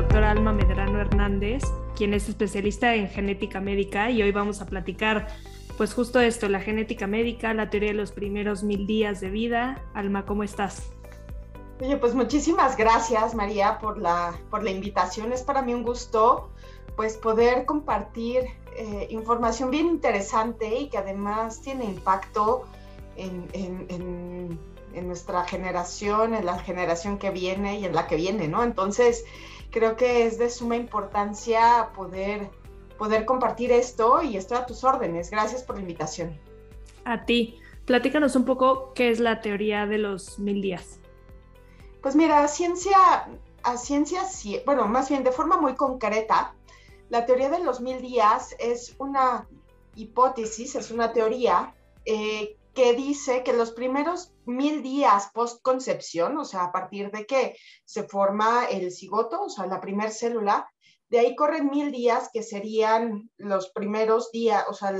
doctora 0.00 0.30
Alma 0.30 0.54
Medrano 0.54 0.98
Hernández, 0.98 1.62
quien 1.94 2.14
es 2.14 2.26
especialista 2.26 2.94
en 2.94 3.10
genética 3.10 3.60
médica 3.60 4.10
y 4.10 4.22
hoy 4.22 4.32
vamos 4.32 4.62
a 4.62 4.66
platicar 4.66 5.26
pues 5.76 5.92
justo 5.92 6.20
esto, 6.20 6.48
la 6.48 6.60
genética 6.60 7.06
médica, 7.06 7.52
la 7.52 7.68
teoría 7.68 7.90
de 7.90 7.96
los 7.96 8.10
primeros 8.10 8.62
mil 8.62 8.86
días 8.86 9.20
de 9.20 9.28
vida. 9.28 9.84
Alma, 9.92 10.24
¿cómo 10.24 10.42
estás? 10.42 10.90
Oye, 11.82 11.98
pues 11.98 12.14
muchísimas 12.14 12.78
gracias 12.78 13.34
María 13.34 13.78
por 13.78 13.98
la, 13.98 14.32
por 14.48 14.62
la 14.62 14.70
invitación. 14.70 15.34
Es 15.34 15.42
para 15.42 15.60
mí 15.60 15.74
un 15.74 15.82
gusto 15.82 16.48
pues 16.96 17.18
poder 17.18 17.66
compartir 17.66 18.44
eh, 18.78 19.06
información 19.10 19.70
bien 19.70 19.84
interesante 19.84 20.78
y 20.78 20.88
que 20.88 20.96
además 20.96 21.60
tiene 21.60 21.84
impacto 21.84 22.64
en, 23.16 23.46
en, 23.52 24.58
en, 24.94 25.06
nuestra 25.06 25.44
generación, 25.44 26.34
en 26.34 26.46
la 26.46 26.58
generación 26.58 27.18
que 27.18 27.28
viene 27.28 27.80
y 27.80 27.84
en 27.84 27.94
la 27.94 28.06
que 28.06 28.16
viene, 28.16 28.48
¿no? 28.48 28.64
Entonces, 28.64 29.24
creo 29.70 29.96
que 29.96 30.26
es 30.26 30.38
de 30.38 30.50
suma 30.50 30.76
importancia 30.76 31.90
poder, 31.94 32.50
poder 32.98 33.24
compartir 33.24 33.72
esto 33.72 34.22
y 34.22 34.36
estoy 34.36 34.58
a 34.58 34.66
tus 34.66 34.84
órdenes. 34.84 35.30
Gracias 35.30 35.62
por 35.62 35.76
la 35.76 35.82
invitación. 35.82 36.38
A 37.04 37.24
ti. 37.24 37.58
Platícanos 37.86 38.36
un 38.36 38.44
poco 38.44 38.92
qué 38.94 39.10
es 39.10 39.18
la 39.18 39.40
teoría 39.40 39.86
de 39.86 39.98
los 39.98 40.38
mil 40.38 40.60
días. 40.62 41.00
Pues 42.02 42.14
mira, 42.14 42.46
ciencia, 42.46 43.28
a 43.62 43.76
ciencia, 43.76 44.22
bueno, 44.64 44.86
más 44.86 45.08
bien 45.08 45.24
de 45.24 45.32
forma 45.32 45.60
muy 45.60 45.74
concreta, 45.74 46.54
la 47.08 47.26
teoría 47.26 47.50
de 47.50 47.58
los 47.58 47.80
mil 47.80 48.00
días 48.00 48.54
es 48.58 48.94
una 48.98 49.48
hipótesis, 49.96 50.76
es 50.76 50.90
una 50.90 51.12
teoría 51.12 51.74
eh, 52.04 52.56
que 52.74 52.94
dice 52.94 53.42
que 53.42 53.52
los 53.52 53.72
primeros 53.72 54.32
mil 54.46 54.82
días 54.82 55.30
post 55.34 55.62
concepción, 55.62 56.36
o 56.38 56.44
sea, 56.44 56.64
a 56.64 56.72
partir 56.72 57.10
de 57.10 57.26
que 57.26 57.56
se 57.84 58.04
forma 58.04 58.64
el 58.66 58.92
cigoto, 58.92 59.42
o 59.42 59.48
sea, 59.48 59.66
la 59.66 59.80
primera 59.80 60.10
célula, 60.10 60.70
de 61.08 61.18
ahí 61.18 61.34
corren 61.34 61.70
mil 61.70 61.90
días 61.90 62.30
que 62.32 62.42
serían 62.42 63.30
los 63.36 63.70
primeros 63.70 64.30
días, 64.30 64.64
o 64.68 64.74
sea, 64.74 64.92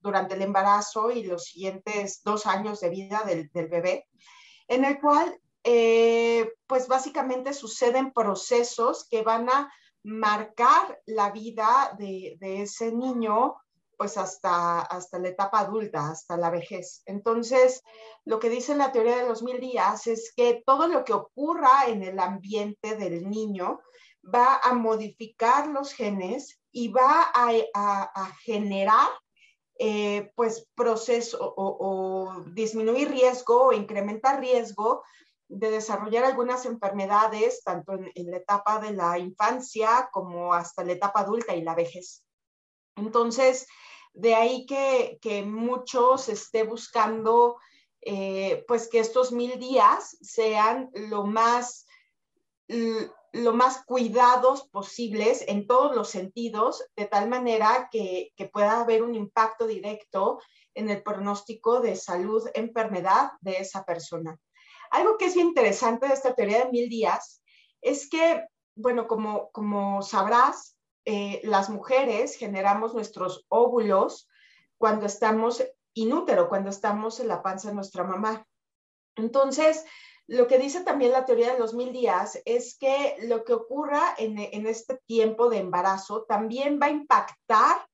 durante 0.00 0.34
el 0.34 0.42
embarazo 0.42 1.10
y 1.10 1.24
los 1.24 1.44
siguientes 1.44 2.22
dos 2.24 2.46
años 2.46 2.80
de 2.80 2.88
vida 2.88 3.22
del, 3.26 3.50
del 3.52 3.68
bebé, 3.68 4.08
en 4.68 4.84
el 4.84 4.98
cual, 5.00 5.38
eh, 5.62 6.50
pues 6.66 6.88
básicamente 6.88 7.52
suceden 7.52 8.12
procesos 8.12 9.06
que 9.10 9.22
van 9.22 9.50
a 9.50 9.70
marcar 10.02 11.00
la 11.06 11.30
vida 11.30 11.94
de, 11.98 12.38
ese 12.40 12.92
niño 12.92 13.56
pues 14.00 14.16
hasta, 14.16 14.80
hasta 14.80 15.18
la 15.18 15.28
etapa 15.28 15.60
adulta, 15.60 16.08
hasta 16.08 16.38
la 16.38 16.48
vejez. 16.48 17.02
Entonces, 17.04 17.82
lo 18.24 18.38
que 18.38 18.48
dice 18.48 18.74
la 18.74 18.92
teoría 18.92 19.18
de 19.18 19.28
los 19.28 19.42
mil 19.42 19.60
días 19.60 20.06
es 20.06 20.32
que 20.34 20.62
todo 20.64 20.88
lo 20.88 21.04
que 21.04 21.12
ocurra 21.12 21.84
en 21.86 22.02
el 22.02 22.18
ambiente 22.18 22.96
del 22.96 23.28
niño 23.28 23.78
va 24.24 24.58
a 24.62 24.72
modificar 24.72 25.68
los 25.68 25.92
genes 25.92 26.58
y 26.72 26.88
va 26.88 27.30
a, 27.34 28.32
generar 28.42 29.10
eh, 29.78 30.32
pues 30.34 30.66
proceso 30.74 31.36
o, 31.38 31.76
o, 31.78 32.40
disminuir 32.52 33.10
riesgo 33.10 33.66
o 33.66 33.72
incrementar 33.74 34.40
riesgo 34.40 35.02
de 35.46 35.72
desarrollar 35.72 36.24
algunas 36.24 36.64
enfermedades, 36.64 37.62
tanto 37.62 37.92
en, 37.92 38.30
la 38.30 38.38
etapa 38.38 38.78
de 38.78 38.94
la 38.94 39.18
infancia 39.18 40.08
como 40.10 40.54
hasta 40.54 40.84
la 40.84 40.92
etapa 40.92 41.20
adulta 41.20 41.54
y 41.54 41.60
la 41.60 41.74
vejez. 41.74 42.24
Entonces, 42.96 43.66
de 44.12 44.34
ahí 44.34 44.66
que, 44.66 45.18
que 45.20 45.42
muchos 45.42 46.28
esté 46.28 46.64
buscando, 46.64 47.56
eh, 48.00 48.64
pues 48.66 48.88
que 48.88 48.98
estos 48.98 49.32
mil 49.32 49.58
días 49.58 50.16
sean 50.20 50.90
lo 50.94 51.24
más, 51.24 51.86
lo 53.32 53.52
más 53.52 53.84
cuidados 53.84 54.68
posibles 54.68 55.44
en 55.46 55.66
todos 55.66 55.94
los 55.94 56.08
sentidos, 56.08 56.84
de 56.96 57.06
tal 57.06 57.28
manera 57.28 57.88
que, 57.90 58.32
que 58.36 58.46
pueda 58.46 58.80
haber 58.80 59.02
un 59.02 59.14
impacto 59.14 59.66
directo 59.66 60.40
en 60.74 60.88
el 60.88 61.02
pronóstico 61.02 61.80
de 61.80 61.96
salud, 61.96 62.48
enfermedad 62.54 63.32
de 63.40 63.58
esa 63.58 63.84
persona. 63.84 64.38
Algo 64.90 65.16
que 65.16 65.26
es 65.26 65.36
interesante 65.36 66.08
de 66.08 66.14
esta 66.14 66.34
teoría 66.34 66.64
de 66.64 66.70
mil 66.70 66.88
días 66.88 67.42
es 67.80 68.08
que, 68.08 68.44
bueno, 68.74 69.06
como, 69.06 69.50
como 69.52 70.02
sabrás, 70.02 70.76
eh, 71.04 71.40
las 71.44 71.70
mujeres 71.70 72.36
generamos 72.36 72.94
nuestros 72.94 73.46
óvulos 73.48 74.28
cuando 74.78 75.06
estamos 75.06 75.64
inútero, 75.94 76.48
cuando 76.48 76.70
estamos 76.70 77.20
en 77.20 77.28
la 77.28 77.42
panza 77.42 77.68
de 77.68 77.74
nuestra 77.74 78.04
mamá. 78.04 78.46
Entonces, 79.16 79.84
lo 80.26 80.46
que 80.46 80.58
dice 80.58 80.82
también 80.82 81.12
la 81.12 81.24
teoría 81.24 81.52
de 81.52 81.58
los 81.58 81.74
mil 81.74 81.92
días 81.92 82.40
es 82.44 82.76
que 82.78 83.16
lo 83.22 83.44
que 83.44 83.52
ocurra 83.52 84.14
en, 84.16 84.38
este 84.66 85.00
tiempo 85.06 85.48
de 85.48 85.58
embarazo 85.58 86.24
también 86.28 86.78
va 86.80 86.86
a 86.86 86.90
impactar 86.90 87.86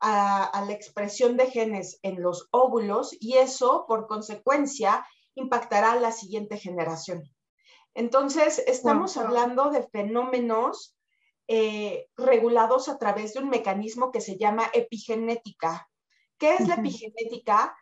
a, 0.00 0.44
a, 0.44 0.64
la 0.64 0.72
expresión 0.72 1.36
de 1.36 1.50
genes 1.50 1.98
en 2.02 2.22
los 2.22 2.48
óvulos 2.52 3.14
y 3.20 3.34
eso, 3.34 3.84
por 3.86 4.06
consecuencia, 4.06 5.06
impactará 5.34 5.92
a 5.92 6.00
la 6.00 6.12
siguiente 6.12 6.56
generación. 6.56 7.22
Entonces, 7.94 8.62
estamos 8.66 9.16
hablando 9.16 9.70
de 9.70 9.86
fenómenos 9.88 10.96
eh, 11.46 12.08
regulados 12.16 12.88
a 12.88 12.98
través 12.98 13.34
de 13.34 13.40
un 13.40 13.50
mecanismo 13.50 14.10
que 14.10 14.20
se 14.20 14.38
llama 14.38 14.70
epigenética. 14.72 15.88
¿Qué 16.38 16.54
es 16.54 16.66
la 16.66 16.76
epigenética? 16.76 17.76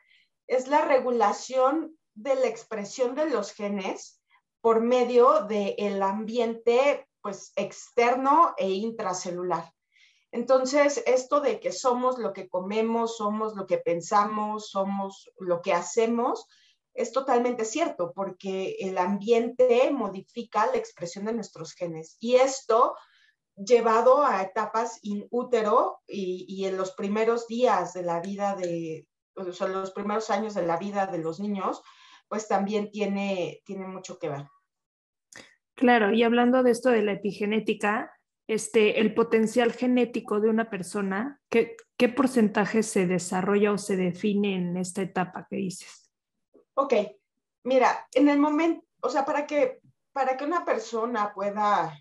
Es 0.47 0.69
la 0.69 0.83
regulación 0.83 1.97
de 2.15 2.35
la 2.35 2.47
expresión 2.47 3.15
de 3.15 3.31
los 3.31 3.53
genes 3.53 4.21
por 4.61 4.81
medio 4.81 5.45
del 5.45 6.03
ambiente 6.03 7.09
pues, 7.21 7.53
externo 7.57 8.55
e 8.57 8.69
intracelular. 8.71 9.73
Entonces, 10.33 11.03
esto 11.07 11.41
de 11.41 11.61
que 11.61 11.73
somos 11.73 12.19
lo 12.19 12.33
que 12.33 12.49
comemos, 12.49 13.17
somos 13.17 13.55
lo 13.55 13.67
que 13.67 13.79
pensamos, 13.79 14.71
somos 14.71 15.31
lo 15.39 15.61
que 15.61 15.75
hacemos, 15.75 16.47
es 16.95 17.13
totalmente 17.13 17.65
cierto, 17.65 18.13
porque 18.15 18.77
el 18.81 18.99
ambiente 18.99 19.91
modifica 19.91 20.67
la 20.67 20.77
expresión 20.77 21.27
de 21.27 21.35
nuestros 21.35 21.75
genes. 21.75 22.17
Y 22.19 22.37
esto 22.37 22.95
llevado 23.57 24.25
a 24.25 24.43
etapas 24.43 24.99
in 25.03 25.27
útero 25.31 26.01
y, 26.07 26.65
en 26.65 26.77
los 26.77 26.93
primeros 26.93 27.47
días 27.47 27.93
de 27.93 28.03
la 28.03 28.21
vida 28.21 28.57
de, 28.57 29.07
o 29.35 29.53
sea, 29.53 29.69
los 29.69 29.93
primeros 29.93 30.31
años 30.31 30.55
de 30.55 30.67
la 30.67 30.77
vida 30.77 31.07
de 31.07 31.19
los 31.19 31.41
niños, 31.41 31.83
pues 32.29 32.49
también 32.49 32.91
tiene, 32.91 33.61
tiene 33.65 33.87
mucho 33.87 34.19
que 34.19 34.29
ver. 34.29 34.47
Claro, 35.75 36.13
y 36.13 36.23
hablando 36.23 36.63
de 36.63 36.71
esto 36.71 36.91
de 36.91 37.03
la 37.03 37.13
epigenética, 37.13 38.13
este, 38.47 39.01
el 39.01 39.15
potencial 39.15 39.73
genético 39.73 40.41
de 40.41 40.51
una 40.51 40.69
persona, 40.69 41.41
¿qué, 41.49 41.77
¿qué 41.97 42.09
porcentaje 42.09 42.83
se 42.83 43.07
desarrolla 43.07 43.73
o 43.73 43.79
se 43.79 43.97
define 43.97 44.57
en 44.57 44.77
esta 44.77 45.03
etapa 45.03 45.47
que 45.49 45.57
dices? 45.57 46.13
Ok, 46.75 46.95
mira, 47.65 48.07
en 48.13 48.29
el 48.29 48.39
momento, 48.39 48.87
o 49.01 49.09
sea, 49.09 49.25
para 49.25 49.47
que, 49.47 49.81
para 50.13 50.37
que 50.37 50.45
una 50.45 50.65
persona 50.65 51.33
pueda, 51.35 51.97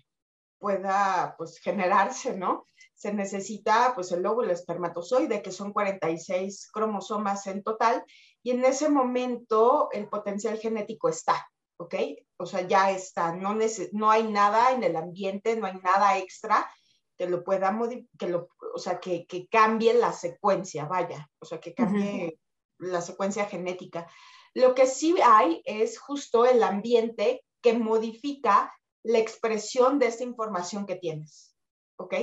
pueda, 0.62 1.34
pues, 1.36 1.58
generarse, 1.58 2.36
¿no? 2.36 2.66
Se 2.94 3.12
necesita, 3.12 3.92
pues, 3.96 4.12
el 4.12 4.24
óvulo 4.24 4.52
espermatozoide, 4.52 5.42
que 5.42 5.50
son 5.50 5.72
46 5.72 6.70
cromosomas 6.72 7.48
en 7.48 7.64
total, 7.64 8.04
y 8.44 8.52
en 8.52 8.64
ese 8.64 8.88
momento 8.88 9.88
el 9.90 10.08
potencial 10.08 10.56
genético 10.58 11.08
está, 11.08 11.50
¿ok? 11.78 11.94
O 12.36 12.46
sea, 12.46 12.60
ya 12.60 12.92
está, 12.92 13.34
no, 13.34 13.56
no 13.90 14.10
hay 14.10 14.22
nada 14.22 14.70
en 14.70 14.84
el 14.84 14.94
ambiente, 14.94 15.56
no 15.56 15.66
hay 15.66 15.78
nada 15.82 16.16
extra 16.18 16.70
que 17.18 17.28
lo 17.28 17.42
pueda 17.42 17.76
que 18.16 18.28
lo, 18.28 18.48
o 18.72 18.78
sea, 18.78 19.00
que, 19.00 19.26
que, 19.26 19.48
cambie 19.48 19.94
la 19.94 20.12
secuencia, 20.12 20.84
vaya, 20.84 21.28
o 21.40 21.44
sea, 21.44 21.58
que 21.58 21.74
cambie 21.74 22.38
la 22.78 23.00
secuencia 23.00 23.46
genética. 23.46 24.06
Lo 24.54 24.74
que 24.74 24.86
sí 24.86 25.16
hay 25.24 25.60
es 25.64 25.98
justo 25.98 26.46
el 26.46 26.62
ambiente 26.62 27.44
que 27.60 27.74
modifica 27.74 28.72
la 29.04 29.18
expresión 29.18 29.98
de 29.98 30.06
esta 30.06 30.24
información 30.24 30.86
que 30.86 30.96
tienes. 30.96 31.56
¿Ok? 31.96 32.14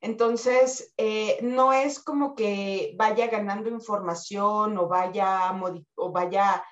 Entonces, 0.00 0.92
eh, 0.96 1.38
no 1.42 1.72
es 1.72 2.02
como 2.02 2.34
que 2.34 2.94
vaya 2.96 3.28
ganando 3.28 3.70
información 3.70 4.76
o 4.78 4.88
vaya, 4.88 5.52
o 5.94 6.12
vaya, 6.12 6.64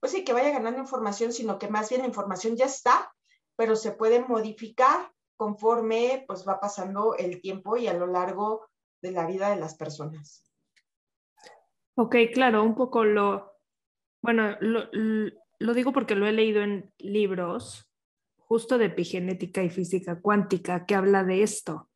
pues 0.00 0.12
sí, 0.12 0.24
que 0.24 0.32
vaya 0.32 0.50
ganando 0.50 0.80
información, 0.80 1.32
sino 1.32 1.58
que 1.58 1.68
más 1.68 1.90
bien 1.90 2.02
la 2.02 2.08
información 2.08 2.56
ya 2.56 2.64
está, 2.64 3.12
pero 3.56 3.76
se 3.76 3.92
puede 3.92 4.20
modificar 4.20 5.12
conforme 5.36 6.24
pues 6.26 6.46
va 6.46 6.60
pasando 6.60 7.14
el 7.16 7.40
tiempo 7.40 7.76
y 7.76 7.86
a 7.86 7.94
lo 7.94 8.06
largo 8.06 8.68
de 9.02 9.12
la 9.12 9.26
vida 9.26 9.50
de 9.50 9.56
las 9.56 9.74
personas. 9.76 10.50
Ok, 11.96 12.16
claro, 12.32 12.62
un 12.62 12.74
poco 12.74 13.04
lo, 13.04 13.52
bueno, 14.22 14.56
lo, 14.60 15.74
digo 15.74 15.92
porque 15.92 16.14
lo 16.14 16.26
he 16.26 16.32
leído 16.32 16.62
en 16.62 16.92
libros 16.98 17.89
justo 18.50 18.78
de 18.78 18.86
epigenética 18.86 19.62
y 19.62 19.70
física 19.70 20.20
cuántica 20.20 20.84
que 20.84 20.96
habla 20.96 21.22
de 21.22 21.44
esto, 21.44 21.88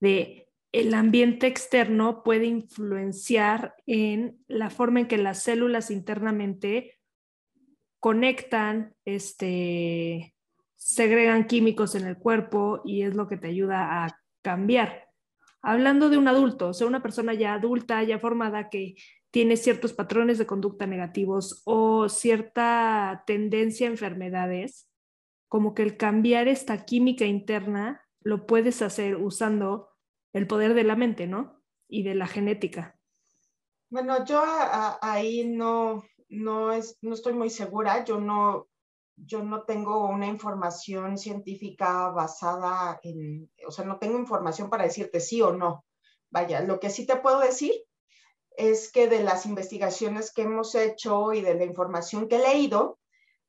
de 0.00 0.48
el 0.72 0.94
ambiente 0.94 1.46
externo 1.46 2.22
puede 2.22 2.46
influenciar 2.46 3.74
en 3.84 4.38
la 4.48 4.70
forma 4.70 5.00
en 5.00 5.06
que 5.06 5.18
las 5.18 5.42
células 5.42 5.90
internamente 5.90 6.98
conectan 8.00 8.94
este, 9.04 10.34
segregan 10.76 11.46
químicos 11.46 11.94
en 11.94 12.06
el 12.06 12.16
cuerpo 12.16 12.80
y 12.86 13.02
es 13.02 13.14
lo 13.14 13.28
que 13.28 13.36
te 13.36 13.48
ayuda 13.48 14.06
a 14.06 14.18
cambiar. 14.40 15.08
Hablando 15.60 16.08
de 16.08 16.16
un 16.16 16.28
adulto, 16.28 16.68
o 16.68 16.72
sea, 16.72 16.86
una 16.86 17.02
persona 17.02 17.34
ya 17.34 17.52
adulta, 17.52 18.02
ya 18.02 18.18
formada, 18.18 18.70
que 18.70 18.94
tiene 19.30 19.58
ciertos 19.58 19.92
patrones 19.92 20.38
de 20.38 20.46
conducta 20.46 20.86
negativos 20.86 21.60
o 21.66 22.08
cierta 22.08 23.24
tendencia 23.26 23.88
a 23.88 23.90
enfermedades, 23.90 24.88
como 25.48 25.74
que 25.74 25.82
el 25.82 25.96
cambiar 25.96 26.48
esta 26.48 26.84
química 26.84 27.24
interna 27.24 28.06
lo 28.20 28.46
puedes 28.46 28.82
hacer 28.82 29.16
usando 29.16 29.88
el 30.32 30.46
poder 30.46 30.74
de 30.74 30.84
la 30.84 30.96
mente, 30.96 31.26
¿no? 31.26 31.62
Y 31.88 32.02
de 32.02 32.14
la 32.14 32.26
genética. 32.26 32.98
Bueno, 33.90 34.24
yo 34.24 34.42
ahí 35.00 35.46
no, 35.46 36.04
no, 36.28 36.72
es, 36.72 36.98
no 37.00 37.14
estoy 37.14 37.32
muy 37.32 37.48
segura. 37.48 38.04
Yo 38.04 38.20
no, 38.20 38.68
yo 39.16 39.42
no 39.42 39.62
tengo 39.62 40.06
una 40.06 40.26
información 40.26 41.16
científica 41.16 42.10
basada 42.10 43.00
en, 43.02 43.50
o 43.66 43.70
sea, 43.70 43.86
no 43.86 43.98
tengo 43.98 44.18
información 44.18 44.68
para 44.68 44.84
decirte 44.84 45.20
sí 45.20 45.40
o 45.40 45.52
no. 45.52 45.86
Vaya, 46.30 46.60
lo 46.60 46.78
que 46.78 46.90
sí 46.90 47.06
te 47.06 47.16
puedo 47.16 47.40
decir 47.40 47.72
es 48.50 48.92
que 48.92 49.08
de 49.08 49.22
las 49.22 49.46
investigaciones 49.46 50.32
que 50.32 50.42
hemos 50.42 50.74
hecho 50.74 51.32
y 51.32 51.40
de 51.40 51.54
la 51.54 51.64
información 51.64 52.28
que 52.28 52.36
he 52.36 52.40
leído, 52.40 52.98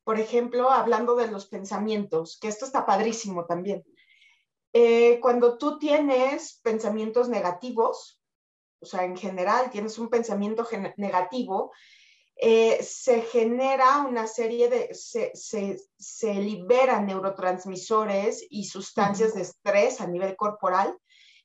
por 0.04 0.18
ejemplo, 0.18 0.70
hablando 0.70 1.14
de 1.14 1.28
los 1.28 1.46
pensamientos, 1.46 2.38
que 2.40 2.48
esto 2.48 2.64
está 2.64 2.86
padrísimo 2.86 3.46
también. 3.46 3.84
Eh, 4.72 5.18
cuando 5.20 5.58
tú 5.58 5.78
tienes 5.78 6.60
pensamientos 6.62 7.28
negativos, 7.28 8.20
o 8.80 8.86
sea, 8.86 9.04
en 9.04 9.16
general 9.16 9.70
tienes 9.70 9.98
un 9.98 10.08
pensamiento 10.08 10.66
negativo, 10.96 11.72
eh, 12.36 12.82
se 12.82 13.20
genera 13.22 13.98
una 14.08 14.26
serie 14.26 14.70
de, 14.70 14.94
se, 14.94 15.30
se, 15.34 15.76
se, 15.98 16.34
liberan 16.34 17.06
neurotransmisores 17.06 18.46
y 18.48 18.64
sustancias 18.64 19.34
de 19.34 19.42
estrés 19.42 20.00
a 20.00 20.06
nivel 20.06 20.36
corporal 20.36 20.96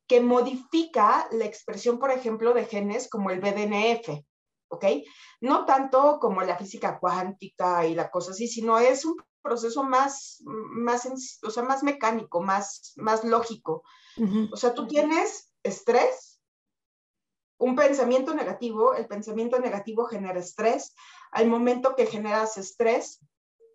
que 0.08 0.22
modifica 0.22 1.28
la 1.32 1.46
expresión, 1.46 2.00
por 2.00 2.12
ejemplo, 2.12 2.54
de 2.54 2.66
genes 2.66 3.10
como 3.10 3.30
el 3.32 3.42
BDNF, 3.42 4.24
¿ok? 4.76 4.86
No 5.42 5.66
tanto 5.66 6.20
como 6.20 6.42
la 6.42 6.58
física 6.58 7.00
cuántica 7.00 7.86
y 7.86 7.96
la 7.96 8.10
cosa 8.10 8.32
así, 8.32 8.48
sino 8.48 8.78
es 8.80 9.06
un 9.06 9.16
proceso 9.42 9.84
más, 9.84 10.42
más, 10.46 11.08
o 11.44 11.50
sea, 11.50 11.64
más 11.64 11.84
mecánico, 11.84 12.42
más, 12.42 12.94
más 12.96 13.24
lógico. 13.24 13.84
O 14.52 14.56
sea, 14.56 14.74
tú 14.74 14.88
tienes 14.88 15.54
estrés, 15.62 16.40
un 17.58 17.76
pensamiento 17.76 18.34
negativo, 18.34 18.96
el 18.96 19.08
pensamiento 19.08 19.60
negativo 19.60 20.06
genera 20.06 20.40
estrés. 20.40 20.96
Al 21.32 21.48
momento 21.48 21.96
que 21.96 22.06
generas 22.06 22.58
estrés, 22.58 23.20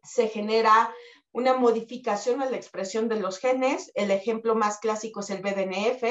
se 0.02 0.28
genera 0.28 0.94
una 1.32 1.54
modificación 1.54 2.42
en 2.42 2.50
la 2.50 2.56
expresión 2.56 3.08
de 3.08 3.20
los 3.20 3.38
genes. 3.38 3.92
El 3.94 4.10
ejemplo 4.10 4.54
más 4.54 4.78
clásico 4.78 5.20
es 5.20 5.30
el 5.30 5.42
BDNF. 5.42 6.02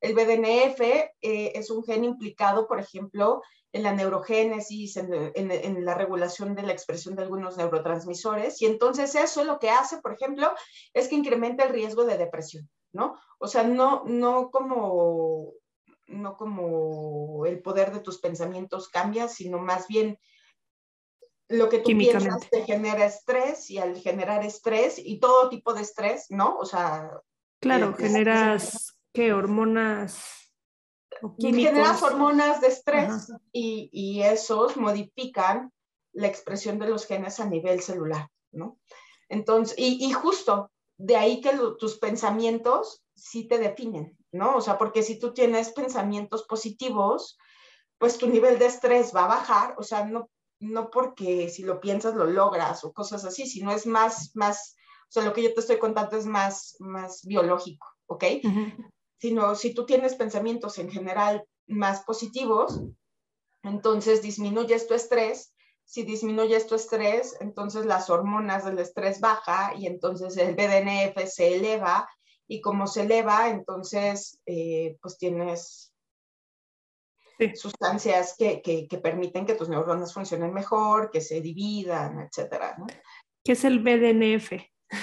El 0.00 0.14
BDNF 0.14 0.80
eh, 0.80 1.52
es 1.54 1.70
un 1.70 1.82
gen 1.84 2.04
implicado, 2.04 2.68
por 2.68 2.78
ejemplo, 2.78 3.42
en 3.72 3.82
la 3.84 3.92
neurogénesis, 3.92 4.96
en, 4.96 5.84
la 5.84 5.94
regulación 5.94 6.54
de 6.54 6.62
la 6.62 6.72
expresión 6.72 7.14
de 7.14 7.22
algunos 7.22 7.56
neurotransmisores. 7.56 8.60
Y 8.62 8.66
entonces 8.66 9.14
eso 9.14 9.44
lo 9.44 9.58
que 9.58 9.70
hace, 9.70 9.98
por 9.98 10.12
ejemplo, 10.12 10.52
es 10.92 11.08
que 11.08 11.14
incrementa 11.14 11.64
el 11.64 11.72
riesgo 11.72 12.04
de 12.04 12.18
depresión, 12.18 12.68
¿no? 12.92 13.16
O 13.38 13.46
sea, 13.46 13.62
no, 13.62 14.02
no 14.06 14.50
como 14.50 15.54
no 16.08 16.36
como 16.36 17.46
el 17.46 17.62
poder 17.62 17.92
de 17.92 18.00
tus 18.00 18.18
pensamientos 18.18 18.88
cambia, 18.88 19.28
sino 19.28 19.58
más 19.58 19.86
bien 19.86 20.18
lo 21.48 21.68
que 21.68 21.78
tú 21.78 21.90
piensas 21.90 22.50
te 22.50 22.64
genera 22.64 23.04
estrés 23.04 23.70
y 23.70 23.78
al 23.78 23.96
generar 23.96 24.44
estrés 24.44 24.98
y 24.98 25.20
todo 25.20 25.48
tipo 25.48 25.72
de 25.72 25.82
estrés, 25.82 26.26
¿no? 26.30 26.56
O 26.58 26.64
sea... 26.64 27.10
Claro, 27.60 27.94
generas, 27.94 28.98
¿qué? 29.12 29.32
Hormonas 29.32 30.39
Generas 31.38 32.02
hormonas 32.02 32.60
de 32.60 32.68
estrés 32.68 33.32
y, 33.52 33.90
y, 33.92 34.22
esos 34.22 34.76
modifican 34.76 35.72
la 36.12 36.28
expresión 36.28 36.78
de 36.78 36.88
los 36.88 37.06
genes 37.06 37.40
a 37.40 37.46
nivel 37.46 37.82
celular, 37.82 38.28
¿no? 38.52 38.78
Entonces, 39.28 39.76
y, 39.78 40.04
y 40.04 40.12
justo 40.12 40.70
de 40.96 41.16
ahí 41.16 41.40
que 41.40 41.58
tus 41.78 41.98
pensamientos 41.98 43.02
sí 43.14 43.48
te 43.48 43.58
definen, 43.58 44.16
¿no? 44.32 44.56
O 44.56 44.60
sea, 44.60 44.78
porque 44.78 45.02
si 45.02 45.18
tú 45.18 45.32
tienes 45.32 45.72
pensamientos 45.72 46.44
positivos, 46.44 47.38
pues 47.98 48.18
tu 48.18 48.28
nivel 48.28 48.58
de 48.58 48.66
estrés 48.66 49.14
va 49.14 49.24
a 49.24 49.28
bajar, 49.28 49.74
o 49.78 49.82
sea, 49.82 50.04
no, 50.04 50.30
no 50.60 50.90
porque 50.90 51.48
si 51.48 51.62
lo 51.62 51.80
piensas 51.80 52.14
lo 52.14 52.26
logras 52.26 52.84
o 52.84 52.92
cosas 52.92 53.24
así, 53.24 53.46
sino 53.46 53.72
es 53.72 53.86
más, 53.86 54.30
más, 54.34 54.76
o 55.08 55.12
sea, 55.12 55.24
lo 55.24 55.32
que 55.32 55.42
yo 55.42 55.54
te 55.54 55.60
estoy 55.60 55.78
contando 55.78 56.16
es 56.16 56.26
más, 56.26 56.76
más 56.80 57.24
biológico, 57.24 57.86
¿ok? 58.06 58.24
Sino 59.20 59.54
si 59.54 59.74
tú 59.74 59.86
tienes 59.86 60.14
pensamientos 60.14 60.78
en 60.78 60.90
general 60.90 61.44
más 61.66 62.02
positivos, 62.02 62.80
entonces 63.62 64.22
disminuyes 64.22 64.86
tu 64.86 64.94
estrés. 64.94 65.54
Si 65.84 66.04
disminuyes 66.04 66.66
tu 66.66 66.76
estrés, 66.76 67.36
entonces 67.40 67.84
las 67.84 68.10
hormonas 68.10 68.64
del 68.64 68.78
estrés 68.78 69.20
baja 69.20 69.74
y 69.76 69.86
entonces 69.86 70.36
el 70.36 70.54
BDNF 70.54 71.28
se 71.28 71.56
eleva 71.56 72.08
y 72.46 72.60
como 72.60 72.86
se 72.86 73.02
eleva, 73.02 73.48
entonces, 73.48 74.40
eh, 74.46 74.96
pues 75.00 75.18
tienes 75.18 75.92
sustancias 77.54 78.34
que, 78.36 78.60
que, 78.60 78.98
permiten 78.98 79.46
que 79.46 79.54
tus 79.54 79.68
neuronas 79.68 80.12
funcionen 80.12 80.52
mejor, 80.52 81.10
que 81.10 81.20
se 81.20 81.40
dividan, 81.40 82.20
etcétera. 82.20 82.76
¿no? 82.78 82.86
¿Qué 83.44 83.52
es 83.52 83.64
el 83.64 83.78
BDNF? 83.78 84.52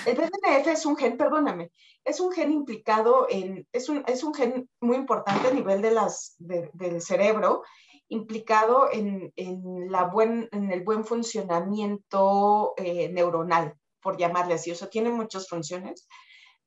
El 0.06 0.16
BDNF 0.16 0.68
es 0.68 0.86
un 0.86 0.98
gen, 0.98 1.18
perdóname, 1.18 1.72
es 2.04 2.20
un 2.20 2.32
gen 2.32 2.52
implicado 2.52 3.28
en, 3.30 3.68
es 3.72 3.90
un, 3.90 4.04
es 4.08 4.24
un 4.24 4.34
gen 4.34 4.70
muy 4.82 4.98
importante 4.98 5.48
a 5.48 5.54
nivel 5.54 5.82
de 5.82 5.92
las, 5.92 6.36
del 6.38 7.02
cerebro, 7.02 7.64
implicado 8.10 8.90
en, 8.92 9.32
en, 9.36 9.92
la 9.92 10.06
buen, 10.06 10.50
en 10.52 10.72
el 10.72 10.84
buen 10.84 11.06
funcionamiento 11.06 12.74
eh, 12.78 13.10
neuronal, 13.10 13.76
por 14.02 14.18
llamarle 14.18 14.56
así. 14.56 14.72
O 14.72 14.76
sea, 14.76 14.90
tiene 14.90 15.10
muchas 15.10 15.48
funciones 15.48 16.08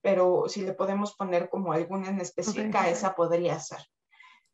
pero 0.02 0.44
si 0.48 0.62
le 0.62 0.72
podemos 0.72 1.14
poner 1.14 1.48
como 1.48 1.72
alguna 1.72 2.08
en 2.08 2.20
específica, 2.20 2.88
esa 2.88 3.14
podría 3.14 3.58
ser. 3.60 3.80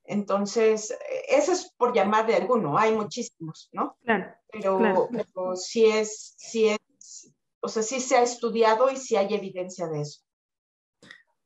Entonces, 0.04 0.96
ese 1.28 1.52
es 1.52 1.72
por 1.76 1.94
llamar 1.94 2.26
de 2.26 2.36
alguno, 2.36 2.78
hay 2.78 2.94
muchísimos, 2.94 3.68
¿no? 3.72 3.96
Claro. 4.04 4.34
Pero, 4.48 5.08
pero 5.10 5.56
sí 5.56 5.84
es, 5.86 6.34
sí 6.36 6.68
es, 6.68 6.78
o 7.60 7.68
sea, 7.68 7.82
sí 7.82 8.00
se 8.00 8.16
ha 8.16 8.22
estudiado 8.22 8.90
y 8.90 8.96
sí 8.96 9.16
hay 9.16 9.34
evidencia 9.34 9.86
de 9.88 10.02
eso. 10.02 10.20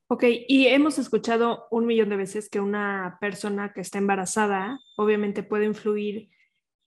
Ok, 0.09 0.25
y 0.49 0.67
hemos 0.67 0.99
escuchado 0.99 1.69
un 1.71 1.87
millón 1.87 2.09
de 2.09 2.17
veces 2.17 2.50
que 2.50 2.59
una 2.59 3.19
persona 3.21 3.73
que 3.73 3.81
está 3.81 3.99
embarazada 3.99 4.81
obviamente 4.97 5.45
puede 5.45 5.67
influir 5.67 6.31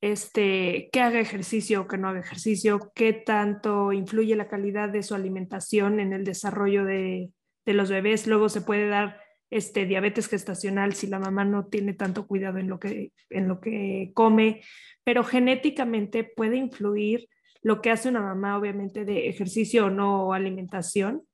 este, 0.01 0.89
que 0.91 0.99
haga 0.99 1.21
ejercicio 1.21 1.79
o 1.79 1.87
que 1.87 1.97
no 1.97 2.09
haga 2.09 2.19
ejercicio, 2.19 2.91
qué 2.93 3.13
tanto 3.13 3.93
influye 3.93 4.35
la 4.35 4.49
calidad 4.49 4.89
de 4.89 5.01
su 5.01 5.15
alimentación 5.15 6.01
en 6.01 6.11
el 6.11 6.25
desarrollo 6.25 6.83
de, 6.83 7.31
los 7.65 7.89
bebés. 7.89 8.27
Luego 8.27 8.49
se 8.49 8.59
puede 8.59 8.89
dar 8.89 9.21
este, 9.49 9.85
diabetes 9.85 10.27
gestacional 10.27 10.93
si 10.93 11.07
la 11.07 11.19
mamá 11.19 11.45
no 11.45 11.67
tiene 11.67 11.93
tanto 11.93 12.27
cuidado 12.27 12.57
en 12.57 12.67
lo 12.67 12.81
que, 12.81 13.13
en 13.29 13.47
lo 13.47 13.61
que 13.61 14.11
come, 14.13 14.61
pero 15.05 15.23
genéticamente 15.23 16.25
puede 16.25 16.57
influir 16.57 17.29
lo 17.63 17.81
que 17.81 17.89
hace 17.89 18.09
una 18.09 18.21
mamá, 18.21 18.57
obviamente, 18.57 19.05
de 19.05 19.29
ejercicio 19.29 19.85
o 19.85 19.89
no 19.89 20.33
alimentación. 20.33 21.25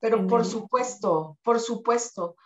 Pero 0.00 0.26
por 0.26 0.44
supuesto, 0.44 1.38
por 1.42 1.60
supuesto. 1.60 2.36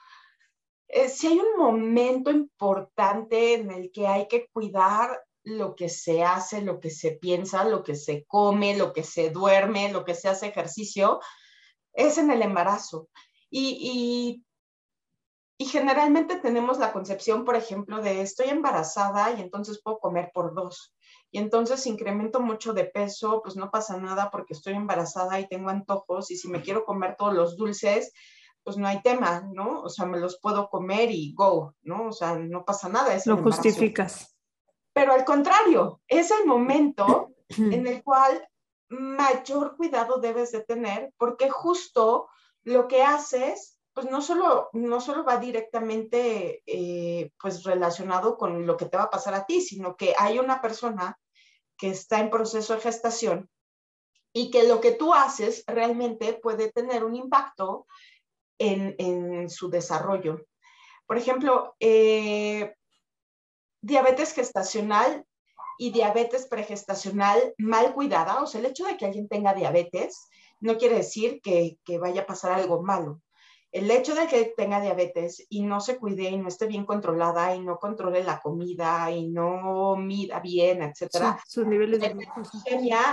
Eh, 0.88 1.09
si 1.09 1.26
hay 1.26 1.38
un 1.38 1.57
momento 1.59 2.31
importante 2.31 3.55
en 3.55 3.71
el 3.71 3.90
que 3.93 4.07
hay 4.07 4.28
que 4.28 4.49
cuidar 4.52 5.23
lo 5.43 5.76
que 5.76 5.88
se 5.88 6.25
hace, 6.25 6.61
lo 6.61 6.81
que 6.81 6.90
se 6.90 7.12
piensa, 7.12 7.64
lo 7.64 7.85
que 7.85 7.95
se 7.95 8.25
come, 8.25 8.76
lo 8.76 8.93
que 8.93 9.05
se 9.05 9.31
duerme, 9.31 9.93
lo 9.93 10.05
que 10.05 10.14
se 10.14 10.28
hace 10.28 10.49
ejercicio, 10.49 11.21
es 11.93 12.19
en 12.19 12.31
el 12.31 12.43
embarazo. 12.43 13.09
Y, 13.49 14.43
y, 15.59 15.64
generalmente 15.66 16.37
tenemos 16.37 16.78
la 16.78 16.93
concepción, 16.93 17.45
por 17.45 17.57
ejemplo, 17.57 18.02
de 18.02 18.23
estoy 18.23 18.49
embarazada 18.49 19.33
y 19.33 19.40
entonces 19.40 19.81
puedo 19.83 19.99
comer 19.99 20.31
por 20.35 20.55
dos. 20.55 20.96
Y 21.37 21.38
entonces 21.38 21.87
incremento 21.87 22.40
mucho 22.40 22.73
de 22.73 22.85
peso, 22.85 23.43
pues 23.43 23.57
no 23.57 23.71
pasa 23.71 23.99
nada 23.99 24.31
porque 24.31 24.55
estoy 24.55 24.73
embarazada 24.73 25.38
y 25.38 25.47
tengo 25.47 25.69
antojos 25.69 26.31
y 26.31 26.38
si 26.38 26.49
me 26.49 26.62
quiero 26.62 26.87
comer 26.87 27.14
todos 27.19 27.35
los 27.35 27.59
dulces, 27.59 28.14
pues 28.62 28.78
no 28.78 28.88
hay 28.88 29.02
tema, 29.02 29.47
¿no? 29.52 29.83
O 29.83 29.90
sea, 29.90 30.07
me 30.07 30.19
los 30.19 30.40
puedo 30.40 30.71
comer 30.71 31.11
y 31.11 31.35
go, 31.35 31.75
¿no? 31.83 32.07
O 32.07 32.12
sea, 32.12 32.38
no 32.38 32.64
pasa 32.64 32.88
nada. 32.88 33.14
Es 33.14 33.26
lo 33.26 33.37
justificas. 33.37 34.35
Pero 34.95 35.12
al 35.12 35.26
contrario, 35.26 36.00
es 36.09 36.31
el 36.31 36.47
momento 36.47 37.35
en 37.59 37.87
el 37.87 38.02
cual 38.02 38.49
mayor 38.88 39.76
cuidado 39.76 40.21
debes 40.21 40.52
de 40.52 40.62
tener 40.62 41.12
porque 41.19 41.50
justo 41.50 42.31
lo 42.62 42.88
que 42.88 43.02
haces, 43.02 43.78
pues 43.93 44.11
no 44.11 44.23
solo, 44.23 44.71
no 44.73 45.02
solo 45.02 45.23
va 45.23 45.37
directamente 45.37 46.62
eh, 46.64 47.31
pues 47.38 47.62
relacionado 47.62 48.38
con 48.38 48.66
lo 48.66 48.78
que 48.78 48.87
te 48.87 48.97
va 48.97 49.02
a 49.02 49.11
pasar 49.11 49.35
a 49.35 49.45
ti, 49.45 49.61
sino 49.61 49.97
que 49.97 50.14
hay 50.19 50.38
una 50.38 50.62
persona 50.62 51.19
que 51.76 51.90
está 51.90 52.21
en 52.21 52.30
proceso 52.30 52.75
de 52.75 52.80
gestación 52.80 53.50
y 54.33 54.50
que 54.50 54.64
lo 54.64 54.80
que 54.80 54.92
tú 54.92 55.14
haces 55.14 55.64
realmente 55.66 56.35
puede 56.35 56.71
tener 56.73 57.04
un 57.04 57.16
impacto 57.16 57.87
en, 58.59 59.49
su 59.50 59.68
desarrollo. 59.71 60.47
Por 61.06 61.18
ejemplo, 61.18 61.75
eh, 61.78 62.75
diabetes 63.80 64.33
gestacional 64.33 65.25
y 65.78 65.90
diabetes 65.90 66.47
pregestacional 66.47 67.54
mal 67.59 67.92
cuidada, 67.92 68.42
o 68.42 68.47
sea, 68.47 68.61
el 68.61 68.66
hecho 68.66 68.87
de 68.87 68.97
que 68.97 69.04
alguien 69.04 69.28
tenga 69.28 69.54
diabetes 69.54 70.28
no 70.61 70.78
quiere 70.78 70.97
decir 70.97 71.40
que 71.42 71.99
vaya 71.99 72.23
a 72.23 72.26
pasar 72.26 72.52
algo 72.52 72.83
malo 72.83 73.21
el 73.73 73.90
hecho 73.90 74.14
de 74.14 74.26
que 74.26 74.54
tenga 74.56 74.80
diabetes 74.80 75.44
y 75.49 75.62
no 75.62 75.80
se 75.80 75.99
cuide 75.99 76.30
y 76.30 76.37
no 76.38 76.49
esté 76.49 76.66
bien 76.66 76.87
controlada 76.87 77.54
y 77.54 77.61
no 77.61 77.78
controle 77.78 78.23
la 78.25 78.40
comida 78.40 79.11
y 79.11 79.28
no 79.28 79.96
mida 79.96 80.40
bien, 80.40 80.82
etcétera, 80.82 81.38
sus 81.46 81.66
niveles 81.66 82.00
de 82.00 82.11
glucosa. 82.11 82.58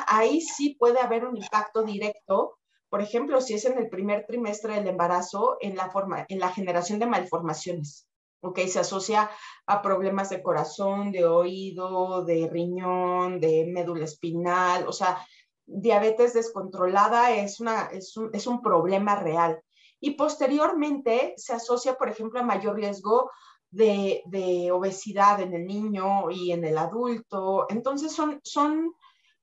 ahí 0.07 0.41
sí 0.41 0.75
puede 0.79 0.99
haber 0.99 1.25
un 1.25 1.37
impacto 1.37 1.83
directo. 1.83 2.57
Por 2.89 3.01
ejemplo, 3.01 3.41
si 3.41 3.55
es 3.55 3.65
en 3.65 3.77
el 3.77 3.89
primer 3.89 4.25
trimestre 4.27 4.75
del 4.75 4.87
embarazo, 4.87 5.57
en 5.59 5.75
la, 5.75 5.89
forma, 5.89 6.25
en 6.29 6.39
la 6.39 6.49
generación 6.49 6.99
de 6.99 7.07
malformaciones. 7.07 8.07
¿ok? 8.41 8.59
Se 8.67 8.79
asocia 8.79 9.31
a 9.65 9.81
problemas 9.81 10.29
de 10.29 10.43
corazón, 10.43 11.11
de 11.11 11.25
oído, 11.25 12.23
de 12.23 12.47
riñón, 12.47 13.39
de 13.39 13.65
médula 13.65 14.05
espinal, 14.05 14.87
o 14.87 14.91
sea, 14.91 15.25
diabetes 15.65 16.33
descontrolada 16.33 17.35
es, 17.35 17.59
una, 17.59 17.85
es, 17.85 18.15
un, 18.17 18.29
es 18.33 18.47
un 18.47 18.61
problema 18.61 19.15
real 19.15 19.61
y 20.03 20.11
posteriormente 20.11 21.33
se 21.37 21.53
asocia, 21.53 21.95
por 21.95 22.09
ejemplo, 22.09 22.37
a 22.37 22.43
mayor 22.43 22.75
riesgo 22.75 23.31
de, 23.71 24.69
obesidad 24.73 25.39
en 25.39 25.53
el 25.53 25.65
niño 25.65 26.29
y 26.29 26.51
en 26.51 26.65
el 26.65 26.77
adulto. 26.77 27.67
Entonces 27.69 28.11
son, 28.11 28.41
son 28.43 28.93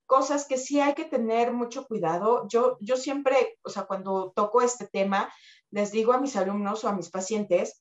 cosas 0.05 0.47
que 0.47 0.59
sí 0.59 0.79
hay 0.79 0.93
que 0.93 1.07
tener 1.07 1.55
mucho 1.55 1.87
cuidado. 1.87 2.47
Yo, 2.47 2.77
yo 2.79 2.99
siempre, 2.99 3.59
o 3.63 3.71
sea, 3.71 3.85
cuando 3.85 4.35
toco 4.37 4.61
este 4.61 4.87
tema, 4.87 5.33
les 5.71 5.93
digo 5.93 6.13
a 6.13 6.21
mis 6.21 6.37
alumnos 6.37 6.85
o 6.85 6.89
a 6.89 6.95
mis 6.95 7.09
pacientes 7.09 7.81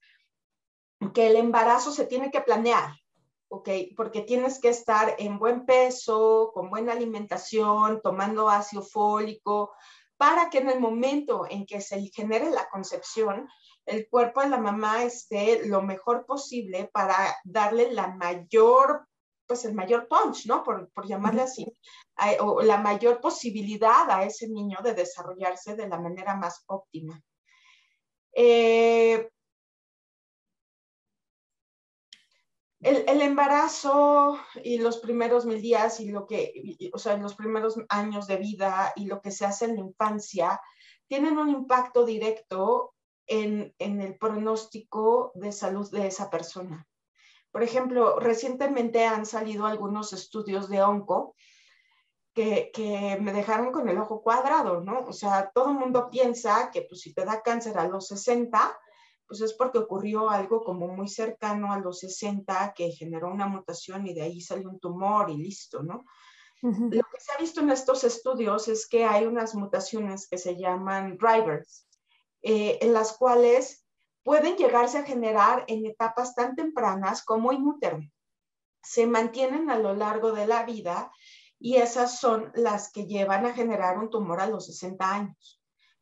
que 1.14 1.28
el 1.28 1.36
embarazo 1.36 1.92
se 1.92 2.06
tiene 2.06 2.32
que 2.32 2.40
planear, 2.40 2.94
¿ok? 3.50 3.70
Porque 3.98 4.22
tienes 4.22 4.62
que 4.62 4.70
estar 4.70 5.18
en 5.20 5.38
buen 5.38 5.66
peso, 5.66 6.52
con 6.54 6.70
buena 6.70 6.94
alimentación, 6.94 8.00
tomando 8.02 8.48
ácido 8.48 8.84
fólico, 8.84 9.74
para 10.20 10.50
que 10.50 10.58
en 10.58 10.70
el 10.70 10.82
momento 10.82 11.46
en 11.50 11.66
que 11.66 11.80
se 11.80 11.98
genere 12.14 12.52
la 12.52 12.68
concepción, 12.70 13.48
el 13.86 14.10
cuerpo 14.10 14.42
de 14.42 14.50
la 14.50 14.58
mamá 14.58 15.04
esté 15.04 15.66
lo 15.66 15.82
mejor 15.82 16.26
posible 16.26 16.90
para 16.92 17.38
darle 17.46 17.94
la 17.94 18.08
mayor, 18.08 19.08
pues 19.48 19.64
el 19.64 19.74
mayor 19.74 20.10
punch, 20.10 20.46
¿no? 20.46 20.62
Por, 20.62 20.90
llamarle 21.08 21.44
así, 21.44 21.74
o 22.42 22.62
la 22.62 22.78
mayor 22.80 23.22
posibilidad 23.22 24.12
a 24.12 24.26
ese 24.26 24.50
niño 24.50 24.80
de 24.84 24.94
desarrollarse 24.94 25.78
de 25.78 25.88
la 25.88 25.98
manera 25.98 26.36
más 26.36 26.66
óptima. 26.68 27.24
Eh, 28.34 29.30
el, 32.82 33.22
embarazo 33.22 34.40
y 34.64 34.78
los 34.78 35.00
primeros 35.00 35.46
mil 35.46 35.62
días 35.62 36.00
y 36.00 36.10
lo 36.10 36.26
que, 36.26 36.90
o 36.94 36.98
sea, 36.98 37.18
los 37.18 37.36
primeros 37.36 37.76
años 37.90 38.26
de 38.28 38.38
vida 38.38 38.94
y 38.96 39.06
lo 39.06 39.22
que 39.22 39.32
se 39.32 39.46
hace 39.46 39.66
en 39.66 39.76
la 39.76 39.82
infancia 39.82 40.62
tienen 41.08 41.38
un 41.38 41.50
impacto 41.50 42.06
directo 42.06 42.94
en, 43.28 43.74
el 43.80 44.18
pronóstico 44.18 45.32
de 45.36 45.52
salud 45.52 45.90
de 45.92 46.08
esa 46.08 46.30
persona. 46.30 46.88
Por 47.52 47.64
ejemplo, 47.64 48.20
recientemente 48.20 49.06
han 49.06 49.26
salido 49.26 49.66
algunos 49.66 50.14
estudios 50.14 50.70
de 50.70 50.82
onco 50.82 51.36
que, 52.34 52.72
que, 52.74 53.18
me 53.20 53.34
dejaron 53.34 53.72
con 53.72 53.90
el 53.90 53.98
ojo 53.98 54.22
cuadrado, 54.22 54.82
¿no? 54.82 55.00
O 55.08 55.14
sea, 55.14 55.52
todo 55.54 55.72
el 55.72 55.78
mundo 55.78 56.10
piensa 56.10 56.70
que 56.72 56.84
pues, 56.84 57.02
si 57.02 57.14
te 57.14 57.26
da 57.26 57.42
cáncer 57.42 57.78
a 57.78 57.88
los 57.88 58.08
60, 58.08 58.80
pues 59.30 59.42
es 59.42 59.54
porque 59.54 59.78
ocurrió 59.78 60.32
algo 60.32 60.64
como 60.64 60.88
muy 60.88 61.08
cercano 61.08 61.72
a 61.72 61.80
los 61.80 62.00
60 62.00 62.74
que 62.76 62.92
generó 62.92 63.32
una 63.32 63.46
mutación 63.46 64.08
y 64.08 64.16
de 64.16 64.24
ahí 64.24 64.42
salió 64.42 64.68
un 64.68 64.80
tumor 64.80 65.30
y 65.30 65.38
listo, 65.38 65.84
¿no? 65.84 66.04
Lo 66.64 66.90
que 66.90 67.20
se 67.20 67.32
ha 67.32 67.38
visto 67.38 67.62
en 67.62 67.70
estos 67.70 68.04
estudios 68.04 68.68
es 68.68 68.88
que 68.88 69.06
hay 69.06 69.28
unas 69.28 69.54
mutaciones 69.54 70.28
que 70.28 70.40
se 70.40 70.58
llaman 70.58 71.16
drivers, 71.16 71.88
eh, 72.42 72.80
en 72.82 72.92
las 72.92 73.14
cuales 73.14 73.86
pueden 74.24 74.58
llegarse 74.58 74.98
a 74.98 75.04
generar 75.04 75.64
en 75.68 75.86
etapas 75.86 76.34
tan 76.34 76.56
tempranas 76.56 77.24
como 77.24 77.54
in 77.54 77.72
Se 78.82 79.06
mantienen 79.06 79.70
a 79.70 79.78
lo 79.78 79.94
largo 79.94 80.32
de 80.32 80.48
la 80.48 80.64
vida 80.64 81.12
y 81.60 81.76
esas 81.76 82.20
son 82.20 82.52
las 82.56 82.92
que 82.92 83.06
llevan 83.06 83.46
a 83.46 83.54
generar 83.54 84.00
un 84.00 84.10
tumor 84.10 84.42
a 84.42 84.48
los 84.48 84.66
60 84.66 85.14
años. 85.14 85.59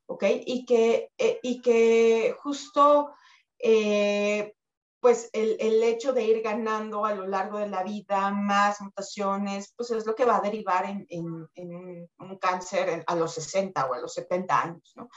¿Ok? 0.07 0.23
Y 0.45 0.65
que, 0.65 1.11
eh, 1.17 1.39
y 1.43 1.61
que 1.61 2.35
justo, 2.39 3.11
eh, 3.59 4.53
pues 4.99 5.29
el, 5.33 5.57
el, 5.59 5.83
hecho 5.83 6.11
de 6.11 6.23
ir 6.23 6.41
ganando 6.41 7.05
a 7.05 7.13
lo 7.13 7.27
largo 7.27 7.59
de 7.59 7.69
la 7.69 7.83
vida 7.83 8.31
más 8.31 8.81
mutaciones, 8.81 9.73
pues 9.77 9.91
es 9.91 10.05
lo 10.05 10.15
que 10.15 10.25
va 10.25 10.37
a 10.37 10.41
derivar 10.41 10.85
en, 10.85 11.05
en, 11.09 11.47
en 11.55 12.09
un 12.17 12.37
cáncer 12.37 13.03
a 13.05 13.15
los 13.15 13.33
60 13.33 13.85
o 13.85 13.93
a 13.93 13.99
los 13.99 14.13
70 14.13 14.61
años, 14.61 14.93
¿no? 14.95 15.09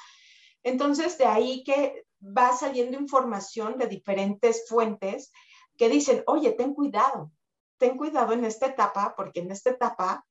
Entonces, 0.63 1.17
de 1.17 1.25
ahí 1.25 1.65
que 1.65 2.05
va 2.23 2.53
saliendo 2.53 2.99
información 2.99 3.79
de 3.79 3.87
diferentes 3.87 4.69
fuentes 4.69 5.33
que 5.79 5.89
dicen, 5.89 6.23
oye, 6.27 6.53
ten 6.53 6.75
cuidado, 6.75 7.33
ten 7.79 7.97
cuidado 7.97 8.35
en 8.35 8.45
esta 8.45 8.67
etapa, 8.67 9.15
porque 9.17 9.41
en 9.41 9.51
esta 9.51 9.71
etapa 9.71 10.27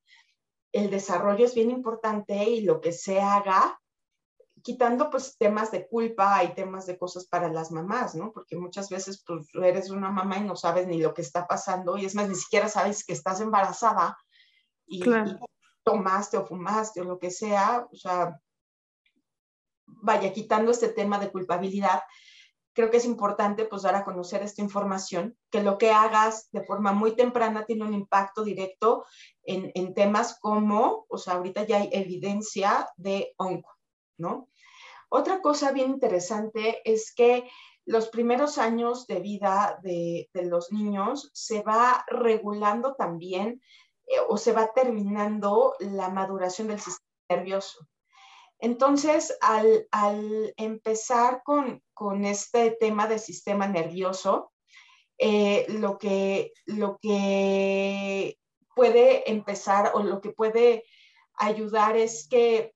el 0.71 0.91
desarrollo 0.91 1.45
es 1.45 1.55
bien 1.55 1.71
importante 1.71 2.43
y 2.43 2.61
lo 2.61 2.79
que 2.79 2.91
se 2.91 3.19
haga 3.19 3.81
quitando 4.61 5.09
pues 5.09 5.37
temas 5.37 5.71
de 5.71 5.87
culpa 5.87 6.43
y 6.43 6.53
temas 6.53 6.85
de 6.85 6.97
cosas 6.97 7.25
para 7.25 7.49
las 7.49 7.71
mamás, 7.71 8.15
¿no? 8.15 8.31
Porque 8.31 8.55
muchas 8.55 8.89
veces 8.89 9.23
pues 9.25 9.47
eres 9.53 9.89
una 9.89 10.09
mamá 10.09 10.37
y 10.37 10.43
no 10.43 10.55
sabes 10.55 10.87
ni 10.87 10.99
lo 11.01 11.13
que 11.13 11.21
está 11.21 11.47
pasando 11.47 11.97
y 11.97 12.05
es 12.05 12.15
más, 12.15 12.29
ni 12.29 12.35
siquiera 12.35 12.67
sabes 12.69 13.03
que 13.03 13.13
estás 13.13 13.41
embarazada 13.41 14.17
y, 14.85 15.03
tomaste 15.83 16.37
o 16.37 16.45
fumaste 16.45 17.01
o 17.01 17.03
lo 17.03 17.17
que 17.17 17.31
sea, 17.31 17.87
o 17.91 17.95
sea, 17.95 18.39
vaya, 19.87 20.31
quitando 20.33 20.71
este 20.71 20.89
tema 20.89 21.17
de 21.17 21.31
culpabilidad, 21.31 22.01
creo 22.73 22.91
que 22.91 22.97
es 22.97 23.05
importante 23.05 23.65
pues 23.65 23.81
dar 23.81 23.95
a 23.95 24.03
conocer 24.03 24.43
esta 24.43 24.61
información, 24.61 25.37
que 25.49 25.63
lo 25.63 25.77
que 25.77 25.91
hagas 25.91 26.49
de 26.51 26.63
forma 26.63 26.91
muy 26.91 27.15
temprana 27.15 27.65
tiene 27.65 27.85
un 27.85 27.93
impacto 27.93 28.43
directo 28.43 29.05
en, 29.43 29.71
en 29.73 29.93
temas 29.93 30.37
como, 30.39 31.05
o 31.09 31.17
sea, 31.17 31.35
ahorita 31.35 31.63
ya 31.65 31.77
hay 31.77 31.89
evidencia 31.91 32.87
de 32.95 33.33
onco, 33.37 33.75
¿no? 34.17 34.48
Otra 35.09 35.41
cosa 35.41 35.71
bien 35.71 35.89
interesante 35.89 36.81
es 36.85 37.13
que 37.13 37.49
los 37.85 38.09
primeros 38.09 38.59
años 38.59 39.07
de 39.07 39.19
vida 39.19 39.79
de, 39.81 40.29
los 40.33 40.71
niños 40.71 41.31
se 41.33 41.63
va 41.63 42.05
regulando 42.07 42.93
también 42.93 43.61
eh, 44.05 44.17
o 44.27 44.37
se 44.37 44.51
va 44.51 44.71
terminando 44.73 45.73
la 45.79 46.09
maduración 46.09 46.67
del 46.67 46.79
sistema 46.79 47.07
nervioso. 47.29 47.87
Entonces, 48.59 49.35
al, 49.41 49.87
empezar 50.57 51.41
con, 51.43 51.81
este 52.25 52.71
tema 52.71 53.07
del 53.07 53.19
sistema 53.19 53.67
nervioso, 53.67 54.51
eh, 55.17 55.65
lo, 55.69 55.97
que, 55.97 56.53
lo 56.65 56.99
que 57.01 58.37
puede 58.75 59.29
empezar 59.31 59.91
o 59.95 60.03
lo 60.03 60.21
que 60.21 60.29
puede 60.29 60.83
ayudar 61.33 61.97
es 61.97 62.27
que 62.27 62.73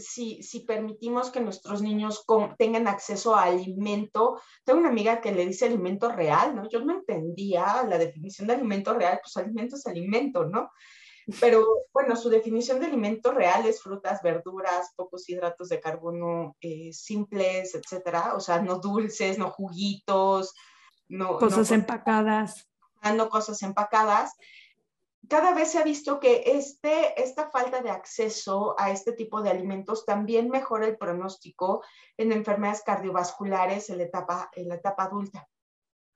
si, 0.00 0.42
si 0.42 0.60
permitimos 0.60 1.30
que 1.30 1.40
nuestros 1.40 1.82
niños 1.82 2.24
tengan 2.58 2.88
acceso 2.88 3.34
a 3.34 3.44
alimento, 3.44 4.40
tengo 4.64 4.80
una 4.80 4.88
amiga 4.88 5.20
que 5.20 5.32
le 5.32 5.46
dice 5.46 5.66
alimento 5.66 6.10
real, 6.10 6.54
¿no? 6.54 6.68
Yo 6.68 6.80
no 6.80 6.94
entendía 6.94 7.84
la 7.88 7.98
definición 7.98 8.48
de 8.48 8.54
alimento 8.54 8.94
real, 8.94 9.20
pues 9.22 9.36
alimento 9.36 9.76
es 9.76 9.86
alimento, 9.86 10.44
¿no? 10.44 10.70
Pero 11.38 11.64
bueno, 11.92 12.16
su 12.16 12.28
definición 12.28 12.80
de 12.80 12.86
alimento 12.86 13.32
real 13.32 13.66
es 13.66 13.82
frutas, 13.82 14.20
verduras, 14.22 14.92
pocos 14.96 15.28
hidratos 15.28 15.68
de 15.68 15.80
carbono 15.80 16.56
eh, 16.60 16.92
simples, 16.92 17.74
etcétera. 17.74 18.34
O 18.34 18.40
sea, 18.40 18.60
no 18.60 18.78
dulces, 18.78 19.38
no 19.38 19.50
juguitos, 19.50 20.54
no. 21.08 21.38
Cosas 21.38 21.70
empacadas. 21.70 22.66
No 23.14 23.28
cosas 23.28 23.62
empacadas 23.62 24.34
cada 25.30 25.54
vez 25.54 25.70
se 25.70 25.78
ha 25.78 25.84
visto 25.84 26.18
que 26.18 26.42
este, 26.44 27.22
esta 27.22 27.48
falta 27.50 27.80
de 27.80 27.90
acceso 27.90 28.74
a 28.76 28.90
este 28.90 29.12
tipo 29.12 29.40
de 29.42 29.50
alimentos 29.50 30.04
también 30.04 30.50
mejora 30.50 30.88
el 30.88 30.98
pronóstico 30.98 31.84
en 32.16 32.32
enfermedades 32.32 32.82
cardiovasculares 32.82 33.90
en 33.90 33.98
la 33.98 34.04
etapa, 34.04 34.50
en 34.54 34.68
la 34.68 34.74
etapa 34.74 35.04
adulta. 35.04 35.48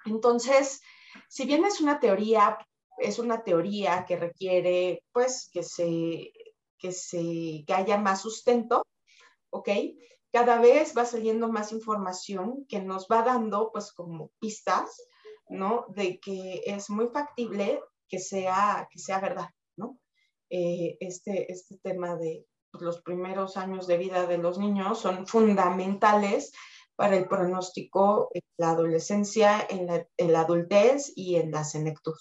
Entonces, 0.04 0.82
si 1.28 1.46
bien 1.46 1.64
es 1.64 1.80
una 1.80 2.00
teoría, 2.00 2.58
es 2.98 3.20
una 3.20 3.44
teoría 3.44 4.04
que 4.04 4.16
requiere, 4.16 5.04
pues, 5.12 5.48
que 5.52 5.62
se, 5.62 6.32
que 6.76 6.90
se, 6.90 7.62
que 7.64 7.72
haya 7.72 7.96
más 7.98 8.20
sustento, 8.20 8.84
¿ok? 9.50 9.68
Cada 10.32 10.58
vez 10.60 10.92
va 10.98 11.04
saliendo 11.04 11.48
más 11.48 11.70
información 11.70 12.66
que 12.68 12.80
nos 12.80 13.06
va 13.06 13.22
dando, 13.22 13.70
pues, 13.72 13.92
como 13.92 14.32
pistas, 14.40 15.06
¿no? 15.48 15.86
De 15.90 16.18
que 16.18 16.62
es 16.66 16.90
muy 16.90 17.06
factible 17.06 17.80
que 18.14 18.20
sea, 18.20 18.88
que 18.92 19.00
sea 19.00 19.18
verdad, 19.18 19.48
¿no? 19.76 19.98
Eh, 20.48 20.96
este, 21.00 21.50
este 21.50 21.78
tema 21.78 22.14
de, 22.16 22.46
los 22.80 23.02
primeros 23.02 23.56
años 23.56 23.86
de 23.86 23.98
vida 23.98 24.26
de 24.26 24.38
los 24.38 24.58
niños 24.58 25.00
son 25.00 25.26
fundamentales 25.28 26.52
para 26.96 27.16
el 27.16 27.28
pronóstico 27.28 28.30
en 28.34 28.42
la 28.56 28.70
adolescencia, 28.70 29.64
en 29.68 29.86
la, 30.32 30.40
adultez 30.40 31.12
y 31.14 31.36
en 31.36 31.52
la 31.52 31.62
senectud. 31.62 32.14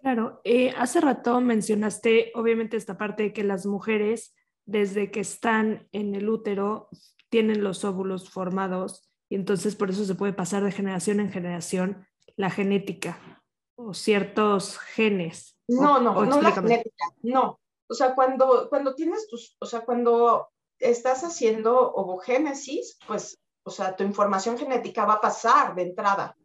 Claro, 0.00 0.40
eh, 0.44 0.74
hace 0.76 1.00
rato 1.00 1.40
mencionaste 1.40 2.32
obviamente 2.34 2.76
esta 2.76 2.98
parte 2.98 3.22
de 3.22 3.32
que 3.32 3.44
las 3.44 3.64
mujeres 3.64 4.34
desde 4.66 5.10
que 5.10 5.20
están 5.20 5.88
en 5.92 6.14
el 6.14 6.28
útero 6.28 6.88
tienen 7.30 7.64
los 7.64 7.84
óvulos 7.84 8.28
formados 8.30 9.10
y 9.30 9.36
entonces 9.36 9.74
por 9.74 9.88
eso 9.88 10.04
se 10.04 10.14
puede 10.14 10.34
pasar 10.34 10.64
de 10.64 10.72
generación 10.72 11.20
en 11.20 11.32
generación 11.32 12.06
la 12.36 12.50
genética 12.50 13.41
o 13.88 13.94
ciertos 13.94 14.78
genes. 14.78 15.56
No, 15.68 16.00
no, 16.00 16.24
no 16.24 16.40
la 16.40 16.52
genética, 16.52 17.06
no. 17.22 17.60
O 17.88 17.94
sea, 17.94 18.14
cuando, 18.14 18.68
cuando 18.68 18.94
tienes 18.94 19.28
tus, 19.28 19.56
o 19.60 19.66
sea, 19.66 19.80
cuando 19.80 20.48
estás 20.78 21.24
haciendo 21.24 21.92
ovogénesis, 21.92 22.98
pues, 23.06 23.38
o 23.64 23.70
sea, 23.70 23.94
tu 23.96 24.04
información 24.04 24.58
genética 24.58 25.04
va 25.04 25.14
a 25.14 25.20
pasar 25.20 25.74
de 25.74 25.82
entrada 25.82 26.36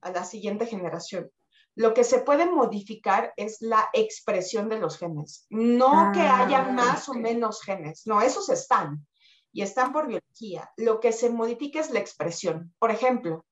a 0.00 0.10
la 0.10 0.24
siguiente 0.24 0.66
generación. 0.66 1.30
Lo 1.74 1.94
que 1.94 2.04
se 2.04 2.20
puede 2.20 2.46
modificar 2.46 3.32
es 3.36 3.60
la 3.60 3.88
expresión 3.92 4.68
de 4.68 4.78
los 4.78 4.98
genes, 4.98 5.46
no 5.48 6.12
que 6.12 6.20
ah, 6.20 6.44
haya 6.44 6.64
más 6.64 7.08
o 7.08 7.14
menos 7.14 7.62
genes, 7.62 8.06
no, 8.06 8.20
esos 8.20 8.48
están 8.50 9.06
y 9.52 9.62
están 9.62 9.92
por 9.92 10.06
biología. 10.06 10.70
Lo 10.76 11.00
que 11.00 11.12
se 11.12 11.30
modifica 11.30 11.80
es 11.80 11.90
la 11.90 11.98
expresión. 11.98 12.74
Por 12.78 12.90
ejemplo, 12.90 13.46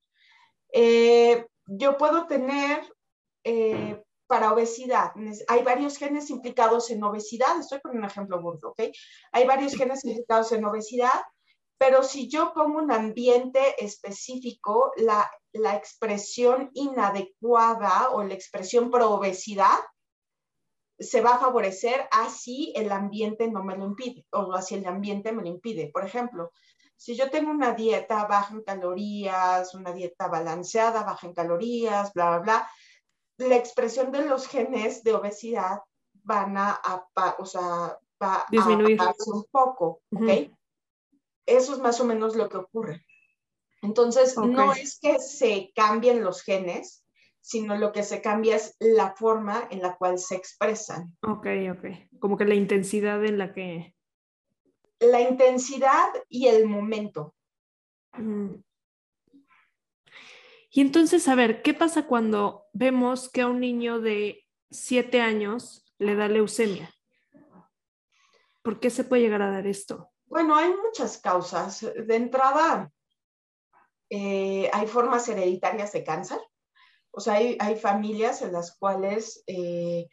eh, 0.73 1.47
yo 1.67 1.97
puedo 1.97 2.27
tener 2.27 2.81
eh, 3.45 4.03
para 4.27 4.53
obesidad, 4.53 5.13
hay 5.49 5.63
varios 5.65 5.97
genes 5.97 6.31
implicados 6.31 6.91
en 6.91 7.03
obesidad, 7.03 7.59
estoy 7.59 7.81
poniendo 7.81 8.07
un 8.07 8.11
ejemplo 8.11 8.41
burdo, 8.41 8.71
¿ok? 8.71 8.83
Hay 9.33 9.45
varios 9.45 9.75
genes 9.75 10.05
implicados 10.05 10.53
en 10.53 10.65
obesidad, 10.65 11.21
pero 11.79 12.03
si 12.03 12.29
yo 12.29 12.53
pongo 12.55 12.79
un 12.79 12.93
ambiente 12.93 13.83
específico, 13.85 14.93
la, 14.99 15.29
la 15.53 15.75
expresión 15.75 16.71
inadecuada 16.75 18.11
o 18.11 18.23
la 18.23 18.35
expresión 18.35 18.91
pro 18.91 19.11
obesidad 19.11 19.79
se 21.01 21.23
va 21.23 21.37
a 21.37 21.39
favorecer 21.39 22.07
así 22.13 22.73
el 22.77 22.93
ambiente 22.93 23.51
no 23.51 23.65
me 23.65 23.77
lo 23.77 23.87
impide 23.87 24.27
o 24.31 24.53
así 24.53 24.75
el 24.75 24.87
ambiente 24.87 25.33
me 25.33 25.43
lo 25.43 25.49
impide. 25.49 25.91
Por 25.91 26.05
ejemplo, 26.05 26.53
si 26.95 27.17
yo 27.17 27.31
tengo 27.31 27.51
una 27.51 27.73
dieta 27.73 28.27
baja 28.27 28.55
en 28.55 28.63
calorías, 28.63 29.75
una 29.75 29.93
dieta 29.93 30.29
balanceada, 30.29 31.03
baja 31.03 31.27
en 31.27 31.33
calorías, 31.33 32.13
bla, 32.13 32.29
bla, 32.29 32.39
bla, 32.39 32.71
la 33.49 33.57
expresión 33.57 34.13
de 34.13 34.25
los 34.27 34.47
genes 34.47 35.03
de 35.03 35.15
obesidad 35.15 35.81
van 36.13 36.57
a, 36.57 36.81
o 37.39 37.47
sea, 37.47 37.99
va 38.23 38.47
disminuir 38.51 39.01
a 39.01 39.15
un 39.27 39.45
poco, 39.51 40.03
¿ok? 40.15 40.51
Eso 41.47 41.75
es 41.75 41.79
más 41.81 42.01
o 42.01 42.05
menos 42.05 42.37
lo 42.37 42.49
que 42.49 42.59
ocurre. 42.59 43.05
Entonces, 43.83 44.37
no 44.37 44.73
es 44.73 44.99
que 45.01 45.19
se 45.19 45.73
cambien 45.75 46.23
los 46.23 46.43
genes, 46.43 47.05
sino 47.41 47.77
lo 47.77 47.93
que 47.93 48.03
se 48.03 48.21
cambia 48.21 48.57
es 48.57 48.77
la 48.79 49.15
forma 49.15 49.67
en 49.71 49.81
la 49.81 49.97
cual 49.97 50.19
se 50.19 50.37
expresan. 50.37 51.17
Ok, 51.23 51.47
ok. 51.73 52.19
Como 52.21 52.37
que 52.37 52.45
la 52.45 52.55
intensidad 52.55 53.25
en 53.25 53.39
la 53.39 53.55
que... 53.55 53.97
La 55.01 55.23
intensidad 55.23 56.11
y 56.29 56.49
el 56.49 56.67
momento. 56.67 57.35
Y 60.71 60.81
entonces, 60.81 61.27
a 61.27 61.35
ver, 61.35 61.63
¿qué 61.63 61.75
pasa 61.75 62.07
cuando 62.07 62.67
vemos 62.73 63.29
que 63.29 63.41
a 63.41 63.49
un 63.49 63.61
niño 63.61 64.01
de 64.01 64.47
siete 64.71 65.21
años 65.21 65.85
le 65.99 66.15
da 66.15 66.29
leucemia? 66.29 66.95
¿Por 68.63 68.79
qué 68.79 68.91
se 68.91 69.05
puede 69.05 69.23
llegar 69.23 69.43
a 69.43 69.51
dar 69.51 69.67
esto? 69.67 70.11
Bueno, 70.27 70.55
hay 70.55 70.73
muchas 70.85 71.19
causas. 71.19 71.81
De 71.81 72.15
entrada, 72.15 72.93
eh, 74.09 74.71
hay 74.73 74.87
formas 74.87 75.29
hereditarias 75.29 75.93
de 75.93 76.05
cáncer. 76.05 76.39
O 77.11 77.19
sea, 77.19 77.35
hay, 77.35 77.77
familias 77.77 78.41
en 78.43 78.53
las 78.53 78.77
cuales 78.77 79.43
eh, 79.49 80.07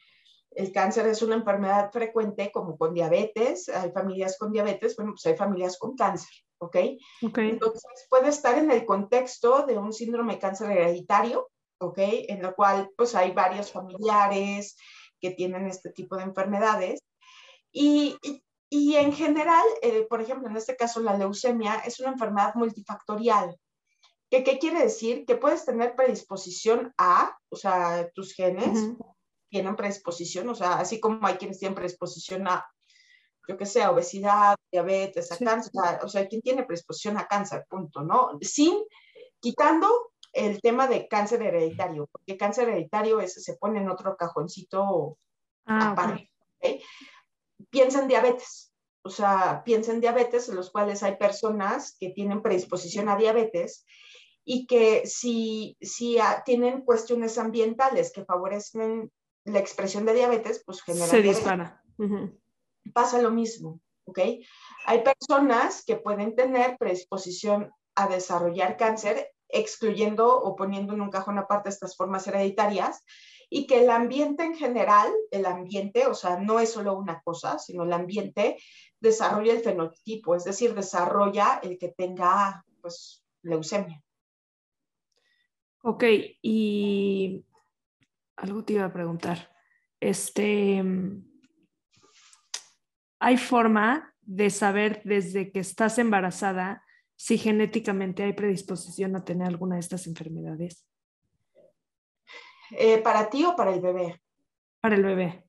el 0.52 0.72
cáncer 0.72 1.06
es 1.06 1.22
una 1.22 1.36
enfermedad 1.36 1.92
frecuente, 1.92 2.52
como 2.52 2.78
con 2.80 2.96
diabetes. 2.96 3.70
Hay 3.70 3.92
familias 3.92 4.38
con 4.40 4.52
diabetes, 4.52 4.96
bueno, 4.96 5.12
pues 5.12 5.26
hay 5.28 5.36
familias 5.36 5.78
con 5.78 5.96
cáncer, 5.96 6.32
¿ok? 6.60 6.78
Entonces, 7.22 8.08
puede 8.10 8.30
estar 8.30 8.58
en 8.58 8.72
el 8.72 8.86
contexto 8.86 9.66
de 9.66 9.78
un 9.78 9.94
síndrome 9.94 10.34
de 10.34 10.40
cáncer 10.40 10.72
hereditario, 10.72 11.50
¿ok? 11.80 11.98
En 12.00 12.42
lo 12.42 12.56
cual, 12.56 12.90
pues 12.98 13.16
hay 13.16 13.32
varios 13.32 13.72
familiares 13.72 14.76
que 15.20 15.32
tienen 15.32 15.68
este 15.68 15.92
tipo 15.92 16.16
de 16.16 16.24
enfermedades. 16.24 17.02
Y, 17.72 18.18
y, 18.70 18.96
en 18.96 19.14
general, 19.14 19.66
eh, 19.82 20.06
por 20.10 20.22
ejemplo, 20.22 20.50
en 20.50 20.58
este 20.58 20.76
caso, 20.76 21.00
la 21.00 21.18
leucemia 21.18 21.76
es 21.86 22.00
una 22.00 22.10
enfermedad 22.10 22.56
multifactorial. 22.56 23.56
¿Qué, 24.30 24.44
¿Qué, 24.44 24.60
quiere 24.60 24.82
decir? 24.82 25.26
Que 25.26 25.36
puedes 25.36 25.66
tener 25.66 25.96
predisposición 25.96 26.94
a, 26.98 27.38
o 27.50 27.56
sea, 27.56 28.10
tus 28.14 28.34
genes 28.34 28.96
tienen 29.50 29.76
predisposición, 29.76 30.50
o 30.50 30.56
sea, 30.56 30.80
así 30.80 31.00
como 31.00 31.26
hay 31.26 31.36
quienes 31.36 31.60
tienen 31.60 31.76
predisposición 31.76 32.48
a, 32.48 32.66
yo 33.48 33.58
que 33.58 33.66
sé, 33.66 33.86
obesidad, 33.88 34.58
diabetes, 34.72 35.32
a 35.32 35.38
cáncer, 35.38 35.72
o 36.04 36.10
sea, 36.10 36.28
quien 36.28 36.42
tiene 36.42 36.64
predisposición 36.64 37.18
a 37.18 37.28
cáncer, 37.28 37.66
punto, 37.70 38.02
¿no? 38.02 38.38
Sin, 38.42 38.76
quitando 39.40 39.88
el 40.34 40.62
tema 40.62 40.88
de 40.88 41.08
cáncer 41.08 41.42
hereditario, 41.42 42.08
porque 42.12 42.38
cáncer 42.38 42.70
hereditario 42.70 43.22
ese 43.22 43.40
se 43.42 43.56
pone 43.56 43.80
en 43.80 43.90
otro 43.90 44.16
cajoncito 44.18 45.18
ah, 45.66 45.92
aparte. 45.92 46.30
Piensa 47.70 48.02
en 48.02 48.08
diabetes, 48.08 48.74
o 49.02 49.10
sea, 49.10 49.64
piensa 49.64 49.92
en 49.92 50.02
diabetes, 50.02 50.50
en 50.50 50.56
los 50.56 50.70
cuales 50.70 51.02
hay 51.02 51.16
personas 51.16 51.96
que 52.00 52.10
tienen 52.10 52.42
predisposición 52.42 53.10
a 53.10 53.16
diabetes 53.16 53.86
y 54.44 54.68
que 54.68 55.08
si, 55.08 55.78
si 55.82 56.18
tienen 56.46 56.82
cuestiones 56.82 57.38
ambientales 57.38 58.12
que 58.12 58.26
favorecen 58.26 59.12
la 59.46 59.60
expresión 59.60 60.06
de 60.06 60.14
diabetes, 60.14 60.62
pues 60.66 60.82
generalmente 60.84 61.34
Se 61.34 61.36
dispara. 61.36 61.84
Pasa 62.94 63.22
lo 63.22 63.32
mismo, 63.32 63.80
¿ok? 64.06 64.20
Hay 64.86 65.04
personas 65.04 65.84
que 65.86 65.96
pueden 65.96 66.36
tener 66.36 66.78
predisposición 66.78 67.72
a 67.96 68.08
desarrollar 68.08 68.78
cáncer, 68.78 69.32
excluyendo 69.50 70.40
o 70.40 70.56
poniendo 70.56 70.94
en 70.94 71.02
un 71.02 71.10
cajón 71.10 71.38
aparte 71.38 71.70
estas 71.70 71.96
formas 71.96 72.28
hereditarias, 72.28 73.04
y 73.50 73.66
que 73.66 73.82
el 73.82 73.90
ambiente 73.90 74.44
en 74.44 74.56
general, 74.56 75.12
el 75.32 75.46
ambiente, 75.46 76.06
o 76.08 76.14
sea, 76.14 76.38
no 76.38 76.60
es 76.60 76.72
solo 76.72 76.98
una 76.98 77.22
cosa, 77.22 77.58
sino 77.58 77.84
el 77.84 77.94
ambiente 77.94 78.58
desarrolla 79.00 79.54
el 79.54 79.62
fenotipo, 79.62 80.36
es 80.36 80.44
decir, 80.44 80.76
desarrolla 80.76 81.60
el 81.64 81.78
que 81.78 81.90
tenga, 81.90 82.66
pues, 82.82 83.24
leucemia. 83.44 84.04
Ok, 85.84 86.04
y 86.42 87.46
algo 88.36 88.66
te 88.66 88.74
iba 88.74 88.86
a 88.86 88.92
preguntar. 88.92 89.56
Este, 90.00 90.84
¿hay 93.20 93.38
forma 93.38 94.14
de 94.22 94.50
saber 94.50 95.02
desde 95.04 95.52
que 95.52 95.60
estás 95.60 95.98
embarazada 95.98 96.84
si 97.16 97.38
genéticamente 97.38 98.24
hay 98.24 98.34
predisposición 98.34 99.16
a 99.16 99.24
tener 99.24 99.48
alguna 99.48 99.76
de 99.76 99.82
estas 99.82 100.06
enfermedades? 100.08 100.86
Eh, 102.72 103.00
¿Para 103.00 103.30
ti 103.30 103.44
o 103.46 103.56
para 103.56 103.74
el 103.74 103.82
bebé? 103.82 104.22
Para 104.82 104.96
el 104.96 105.04
bebé. 105.04 105.44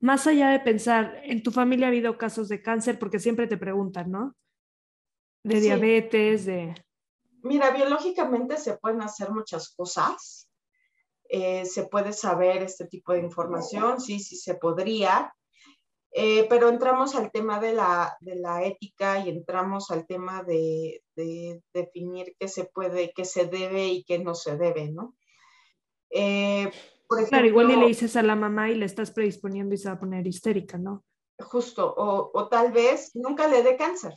Más 0.00 0.26
allá 0.26 0.50
de 0.50 0.60
pensar, 0.60 1.20
en 1.24 1.42
tu 1.42 1.50
familia 1.50 1.86
ha 1.86 1.90
habido 1.90 2.18
casos 2.18 2.48
de 2.48 2.62
cáncer, 2.62 2.98
porque 2.98 3.18
siempre 3.18 3.46
te 3.46 3.56
preguntan, 3.56 4.10
¿no? 4.10 4.34
De 5.44 5.60
diabetes, 5.60 6.46
de... 6.46 6.74
Mira, 7.42 7.70
biológicamente 7.70 8.56
se 8.56 8.76
pueden 8.78 9.02
hacer 9.02 9.30
muchas 9.30 9.74
cosas. 9.74 10.48
Eh, 11.28 11.64
se 11.64 11.84
puede 11.86 12.12
saber 12.12 12.62
este 12.62 12.86
tipo 12.86 13.12
de 13.12 13.20
información, 13.20 14.00
sí, 14.00 14.18
sí 14.20 14.36
se 14.36 14.54
podría, 14.54 15.34
eh, 16.14 16.46
pero 16.48 16.68
entramos 16.68 17.14
al 17.14 17.30
tema 17.30 17.58
de 17.58 17.72
la, 17.72 18.16
de 18.20 18.36
la, 18.36 18.64
ética 18.64 19.18
y 19.20 19.30
entramos 19.30 19.90
al 19.90 20.06
tema 20.06 20.42
de, 20.42 21.02
de, 21.16 21.62
definir 21.72 22.36
qué 22.38 22.48
se 22.48 22.64
puede, 22.64 23.12
qué 23.14 23.24
se 23.24 23.46
debe 23.46 23.86
y 23.88 24.04
qué 24.04 24.18
no 24.18 24.34
se 24.34 24.56
debe, 24.56 24.90
¿no? 24.90 25.16
Eh, 26.10 26.70
por 27.08 27.18
ejemplo, 27.18 27.38
claro, 27.38 27.46
igual 27.46 27.68
le 27.68 27.86
dices 27.86 28.16
a 28.16 28.22
la 28.22 28.36
mamá 28.36 28.70
y 28.70 28.74
le 28.74 28.84
estás 28.84 29.10
predisponiendo 29.10 29.74
y 29.74 29.78
se 29.78 29.88
va 29.88 29.94
a 29.94 30.00
poner 30.00 30.26
histérica, 30.26 30.76
¿no? 30.76 31.04
Justo, 31.38 31.94
o, 31.96 32.30
o 32.34 32.48
tal 32.48 32.72
vez 32.72 33.12
nunca 33.14 33.48
le 33.48 33.62
dé 33.62 33.76
cáncer. 33.76 34.14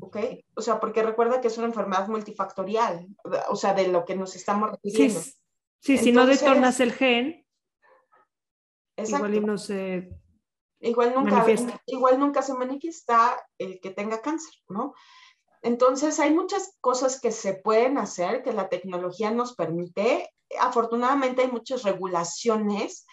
¿ok? 0.00 0.16
O 0.54 0.62
sea, 0.62 0.80
porque 0.80 1.02
recuerda 1.02 1.40
que 1.40 1.48
es 1.48 1.58
una 1.58 1.66
enfermedad 1.66 2.08
multifactorial, 2.08 3.06
o 3.48 3.56
sea, 3.56 3.74
de 3.74 3.88
lo 3.88 4.04
que 4.04 4.16
nos 4.16 4.34
estamos 4.36 4.70
refiriendo. 4.70 5.20
Sí, 5.80 5.98
si 5.98 6.12
no 6.12 6.26
detonas 6.26 6.80
el 6.80 6.92
gen, 6.92 7.44
igual 8.96 9.44
no 9.44 9.58
se 9.58 10.10
igual 10.82 11.14
nunca, 11.14 11.46
igual 11.86 12.18
nunca 12.18 12.42
se 12.42 12.54
manifiesta 12.54 13.40
el 13.58 13.80
que 13.80 13.90
tenga 13.90 14.20
cáncer, 14.20 14.54
¿no? 14.68 14.94
Entonces, 15.62 16.18
hay 16.18 16.34
muchas 16.34 16.76
cosas 16.80 17.20
que 17.20 17.30
se 17.30 17.54
pueden 17.54 17.96
hacer, 17.96 18.42
que 18.42 18.52
la 18.52 18.68
tecnología 18.68 19.30
nos 19.30 19.54
permite. 19.54 20.28
Afortunadamente, 20.60 21.42
hay 21.42 21.52
muchas 21.52 21.84
regulaciones 21.84 23.06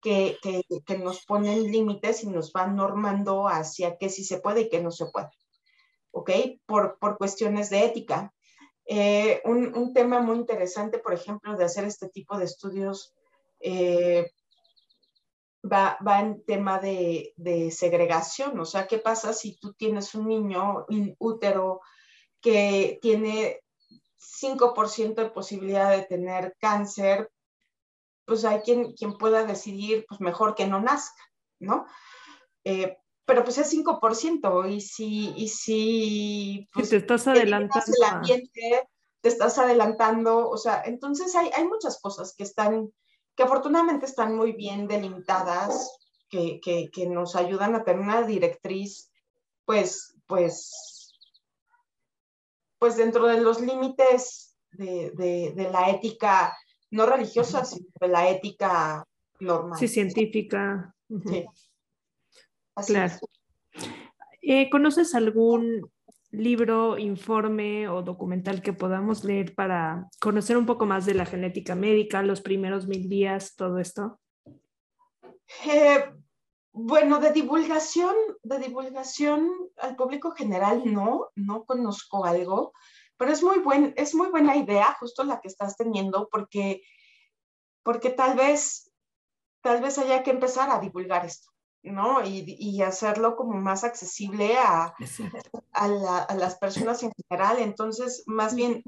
que, 0.00 0.38
que, 0.86 0.98
nos 0.98 1.26
ponen 1.26 1.70
límites 1.70 2.24
y 2.24 2.28
nos 2.28 2.52
van 2.52 2.74
normando 2.74 3.46
hacia 3.46 3.98
qué 3.98 4.08
sí 4.08 4.24
se 4.24 4.40
puede 4.40 4.62
y 4.62 4.68
qué 4.70 4.82
no 4.82 4.90
se 4.90 5.06
puede, 5.06 5.28
¿ok? 6.10 6.30
Por, 6.64 6.98
por 6.98 7.18
cuestiones 7.18 7.68
de 7.68 7.84
ética. 7.84 8.32
Eh, 8.86 9.42
un, 9.44 9.76
un, 9.76 9.92
tema 9.92 10.20
muy 10.20 10.36
interesante, 10.36 10.98
por 10.98 11.12
ejemplo, 11.12 11.54
de 11.54 11.64
hacer 11.64 11.84
este 11.84 12.08
tipo 12.08 12.38
de 12.38 12.46
estudios 12.46 13.14
eh, 13.60 14.32
va, 15.62 15.98
va, 16.06 16.20
en 16.20 16.44
tema 16.44 16.78
de, 16.78 17.32
de, 17.36 17.70
segregación, 17.70 18.58
o 18.58 18.64
sea, 18.64 18.86
¿qué 18.86 18.98
pasa 18.98 19.32
si 19.32 19.56
tú 19.58 19.74
tienes 19.74 20.14
un 20.14 20.28
niño 20.28 20.86
útero 21.18 21.80
que 22.40 22.98
tiene 23.02 23.60
5% 24.20 25.14
de 25.14 25.30
posibilidad 25.30 25.90
de 25.90 26.04
tener 26.04 26.56
cáncer, 26.58 27.30
pues 28.24 28.44
hay 28.44 28.60
quien, 28.60 28.92
quien 28.92 29.16
pueda 29.18 29.44
decidir, 29.44 30.04
pues 30.08 30.20
mejor 30.20 30.54
que 30.54 30.66
no 30.66 30.80
nazca, 30.80 31.22
¿no? 31.58 31.86
Eh, 32.64 32.96
pero 33.24 33.44
pues 33.44 33.58
es 33.58 33.72
5% 33.72 34.70
y 34.70 34.80
si, 34.80 35.32
y 35.36 35.48
si 35.48 36.68
pues, 36.72 36.90
te 36.90 36.96
estás 36.96 37.26
adelantando. 37.26 37.92
El 37.96 38.14
ambiente, 38.14 38.88
te 39.20 39.28
estás 39.28 39.58
adelantando, 39.58 40.48
o 40.48 40.56
sea, 40.56 40.82
entonces 40.84 41.34
hay, 41.34 41.50
hay 41.54 41.66
muchas 41.66 42.00
cosas 42.00 42.34
que 42.36 42.42
están, 42.42 42.92
que 43.40 43.44
afortunadamente 43.44 44.04
están 44.04 44.36
muy 44.36 44.52
bien 44.52 44.86
delimitadas, 44.86 45.98
que, 46.28 46.60
que, 46.60 46.90
que 46.90 47.06
nos 47.06 47.34
ayudan 47.36 47.74
a 47.74 47.84
tener 47.84 48.02
una 48.02 48.20
directriz, 48.20 49.10
pues, 49.64 50.14
pues, 50.26 51.14
pues 52.78 52.98
dentro 52.98 53.26
de 53.28 53.40
los 53.40 53.62
límites 53.62 54.54
de, 54.72 55.12
de, 55.12 55.54
de 55.56 55.70
la 55.70 55.88
ética 55.88 56.54
no 56.90 57.06
religiosa, 57.06 57.64
sino 57.64 57.86
de 57.98 58.08
la 58.08 58.28
ética 58.28 59.08
normal. 59.38 59.78
Sí, 59.78 59.88
científica. 59.88 60.94
Sí. 61.08 61.46
claro. 62.88 63.14
Eh, 64.42 64.68
¿Conoces 64.68 65.14
algún 65.14 65.90
libro, 66.30 66.98
informe 66.98 67.88
o 67.88 68.02
documental 68.02 68.62
que 68.62 68.72
podamos 68.72 69.24
leer 69.24 69.54
para 69.54 70.08
conocer 70.20 70.56
un 70.56 70.66
poco 70.66 70.86
más 70.86 71.06
de 71.06 71.14
la 71.14 71.26
genética 71.26 71.74
médica, 71.74 72.22
los 72.22 72.40
primeros 72.40 72.86
mil 72.86 73.08
días, 73.08 73.56
todo 73.56 73.78
esto? 73.78 74.20
Eh, 75.66 76.04
bueno, 76.72 77.18
de 77.18 77.32
divulgación, 77.32 78.14
de 78.42 78.58
divulgación 78.58 79.50
al 79.78 79.96
público 79.96 80.30
general 80.30 80.82
no, 80.86 81.30
no 81.34 81.64
conozco 81.64 82.24
algo. 82.24 82.72
Pero 83.20 83.32
es 83.32 83.42
muy, 83.42 83.58
buen, 83.58 83.92
es 83.98 84.14
muy 84.14 84.28
buena 84.28 84.56
idea, 84.56 84.96
justo 84.98 85.24
la 85.24 85.42
que 85.42 85.48
estás 85.48 85.76
teniendo, 85.76 86.30
porque, 86.30 86.80
porque 87.82 88.08
tal 88.08 88.34
vez, 88.34 88.90
tal 89.60 89.82
vez 89.82 89.98
haya 89.98 90.22
que 90.22 90.30
empezar 90.30 90.70
a 90.70 90.80
divulgar 90.80 91.26
esto, 91.26 91.49
¿no? 91.82 92.24
Y, 92.24 92.56
y 92.58 92.82
hacerlo 92.82 93.36
como 93.36 93.58
más 93.60 93.84
accesible 93.84 94.56
a, 94.58 94.94
a, 95.72 96.18
a, 96.28 96.34
las 96.34 96.56
personas 96.56 97.02
en 97.02 97.12
general. 97.12 97.58
Entonces, 97.58 98.22
más 98.26 98.54
bien, 98.54 98.82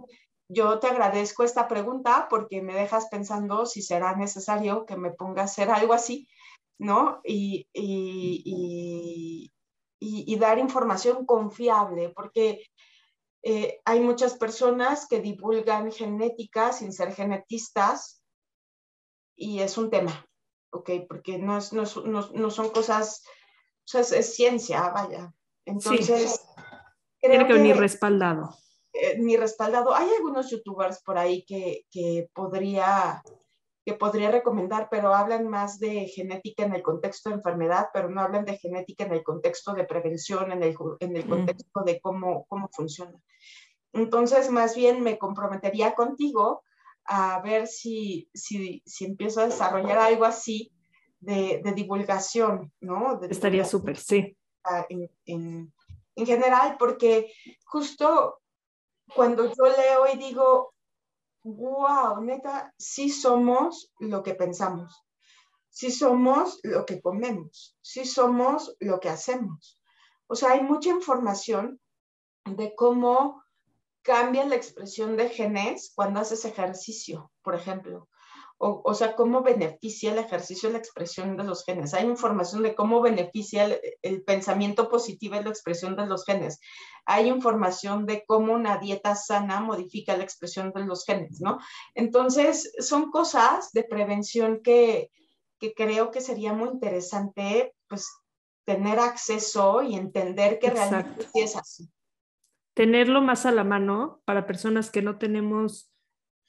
yo 0.48 0.78
te 0.78 0.88
agradezco 0.88 1.44
esta 1.44 1.68
pregunta 1.68 2.26
porque 2.28 2.61
me 2.61 2.74
dejas 2.74 3.09
pensando 3.11 3.66
si 3.66 3.83
será 3.83 4.14
necesario 4.16 4.85
que 4.85 4.96
me 4.96 5.11
ponga 5.11 5.42
a 5.42 5.46
hacer 5.46 5.70
algo 5.70 5.94
así, 5.94 6.28
¿no? 6.78 7.20
Y, 7.24 7.66
y, 7.72 8.42
y, 8.44 10.33
y 10.33 10.37
dar 10.37 10.59
información 10.59 11.24
confiable, 11.24 12.11
porque 12.11 12.66
eh, 13.42 13.81
hay 13.85 14.00
muchas 14.00 14.37
personas 14.37 15.07
que 15.09 15.20
divulgan 15.20 15.90
genética 15.90 16.72
sin 16.72 16.92
ser 16.92 17.12
genetistas 17.12 18.22
y 19.37 19.61
es 19.61 19.76
un 19.78 19.90
tema, 19.90 20.24
¿ok? 20.72 20.90
Porque 21.08 21.38
no, 21.38 21.58
es, 21.58 21.72
no, 21.72 21.85
no, 22.04 22.28
no 22.32 22.50
son 22.50 22.70
cosas, 22.70 23.22
o 23.85 23.87
sea, 23.87 24.00
es, 24.00 24.35
ciencia, 24.35 24.88
vaya. 24.90 25.32
Entonces, 25.64 26.32
sí. 26.32 26.62
Tiene 27.20 27.46
que 27.46 27.52
venir 27.52 27.76
respaldado. 27.76 28.56
Eh, 28.92 29.16
ni 29.18 29.37
respaldado. 29.37 29.94
Hay 29.94 30.11
algunos 30.16 30.50
youtubers 30.50 31.02
por 31.02 31.18
ahí 31.18 31.44
que, 31.44 31.87
que 31.90 32.28
podría 32.35 33.22
que 33.85 33.94
podría 33.94 34.30
recomendar, 34.30 34.88
pero 34.90 35.12
hablan 35.12 35.48
más 35.48 35.80
de 35.80 36.06
genética 36.06 36.64
en 36.64 36.74
el 36.74 36.82
contexto 36.82 37.28
de 37.28 37.37
enfermedad, 37.37 37.88
pero 37.92 38.08
no 38.08 38.20
hablan 38.20 38.44
de 38.44 38.56
genética 38.56 39.04
en 39.04 39.12
el 39.12 39.24
contexto 39.24 39.72
de 39.74 39.85
prevención, 39.85 40.52
en 40.52 40.62
el, 40.62 40.76
en 41.00 41.16
el 41.16 41.26
mm. 41.26 41.28
contexto 41.28 41.82
de 41.85 42.00
cómo, 42.00 42.46
cómo 42.48 42.68
funciona. 42.72 43.18
Entonces, 43.92 44.50
más 44.50 44.76
bien 44.76 45.02
me 45.02 45.18
comprometería 45.18 45.94
contigo 45.94 46.62
a 47.05 47.41
ver 47.41 47.67
si, 47.67 48.29
si, 48.33 48.83
si 48.87 49.05
empiezo 49.05 49.41
a 49.41 49.47
desarrollar 49.47 49.99
algo 49.99 50.25
así 50.25 50.73
de, 51.21 51.61
de 51.65 51.73
divulgación, 51.73 52.73
¿no? 52.81 53.19
De 53.19 53.29
Estaría 53.29 53.65
súper, 53.65 53.97
sí. 53.99 54.37
En, 54.88 55.11
en, 55.27 55.73
en 56.15 56.27
general, 56.27 56.77
porque 56.79 57.33
justo 57.65 58.41
cuando 59.15 59.47
yo 59.47 59.65
leo 59.65 60.07
y 60.12 60.19
digo, 60.19 60.75
wow, 61.45 62.21
neta, 62.23 62.73
sí 62.79 63.11
somos 63.11 63.93
lo 63.99 64.23
que 64.23 64.35
pensamos, 64.35 65.05
sí 65.69 65.91
somos 65.91 66.61
lo 66.62 66.87
que 66.87 67.01
comemos, 67.01 67.77
sí 67.81 68.05
somos 68.05 68.77
lo 68.81 69.01
que 69.01 69.09
hacemos. 69.09 69.81
O 70.29 70.35
sea, 70.35 70.53
hay 70.53 70.62
mucha 70.62 70.91
información 70.91 71.81
de 72.45 72.75
cómo 72.75 73.41
cambia 74.03 74.45
la 74.45 74.57
expresión 74.57 75.17
de 75.17 75.29
genes 75.29 75.93
cuando 75.95 76.21
haces 76.21 76.45
ejercicio, 76.45 77.33
por 77.43 77.55
ejemplo. 77.55 78.09
O, 78.59 78.81
o, 78.85 78.95
sea, 78.95 79.17
cómo 79.17 79.43
beneficia 79.43 80.12
el 80.12 80.19
ejercicio 80.19 80.71
la 80.71 80.79
expresión 80.79 81.37
de 81.37 81.43
los 81.43 81.65
genes. 81.65 81.95
Hay 81.95 82.07
información 82.07 82.62
de 82.62 82.77
cómo 82.77 83.01
beneficia 83.01 83.65
el, 83.65 83.81
el, 84.03 84.23
pensamiento 84.23 84.88
positivo 84.88 85.35
y 85.35 85.43
la 85.43 85.51
expresión 85.51 85.97
de 85.97 86.07
los 86.07 86.25
genes. 86.25 86.61
Hay 87.05 87.27
información 87.27 88.07
de 88.07 88.25
cómo 88.25 88.53
una 88.53 88.79
dieta 88.79 89.17
sana 89.17 89.61
modifica 89.61 90.17
la 90.17 90.23
expresión 90.23 90.71
de 90.73 90.85
los 90.85 91.05
genes, 91.05 91.41
¿no? 91.41 91.59
Entonces, 91.95 92.73
son 92.79 93.11
cosas 93.11 93.73
de 93.73 93.83
prevención 93.83 94.61
que, 94.62 95.11
que 95.59 95.75
creo 95.75 96.12
que 96.12 96.21
sería 96.21 96.53
muy 96.53 96.69
interesante, 96.69 97.75
pues, 97.88 98.09
tener 98.65 99.01
acceso 99.01 99.83
y 99.83 99.97
entender 99.97 100.61
que 100.61 100.69
Exacto. 100.69 100.91
realmente 100.91 101.29
sí 101.33 101.41
es 101.41 101.57
así. 101.57 101.91
Tenerlo 102.74 103.20
más 103.20 103.46
a 103.46 103.52
la 103.52 103.64
mano 103.64 104.22
para 104.24 104.46
personas 104.46 104.90
que 104.90 105.02
no 105.02 105.18
tenemos 105.18 105.92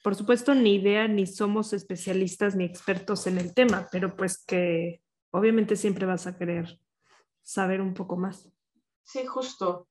por 0.04 0.16
supuesto, 0.16 0.54
ni 0.54 0.74
idea, 0.74 1.08
ni 1.08 1.26
somos 1.26 1.72
especialistas 1.72 2.54
ni 2.54 2.64
expertos 2.64 3.26
en 3.26 3.38
el 3.38 3.54
tema, 3.54 3.88
pero 3.90 4.14
pues 4.16 4.44
que 4.44 5.00
obviamente 5.30 5.76
siempre 5.76 6.04
vas 6.04 6.26
a 6.26 6.36
querer 6.36 6.78
saber 7.42 7.80
un 7.80 7.94
poco 7.94 8.18
más. 8.18 8.52
Sí, 9.02 9.24
justo. 9.24 9.88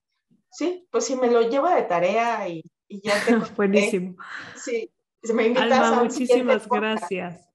Sí, 0.51 0.87
pues 0.91 1.05
si 1.05 1.15
me 1.15 1.31
lo 1.31 1.49
llevo 1.49 1.67
de 1.67 1.81
tarea 1.81 2.47
y, 2.47 2.61
y 2.87 3.01
ya 3.01 3.13
te 3.25 3.35
Buenísimo. 3.55 4.15
Sí, 4.55 4.93
si 5.23 5.33
me 5.33 5.47
invitas 5.47 5.63
Alma, 5.63 6.01
a 6.01 6.03
muchísimas 6.03 6.69
gracias. 6.69 7.49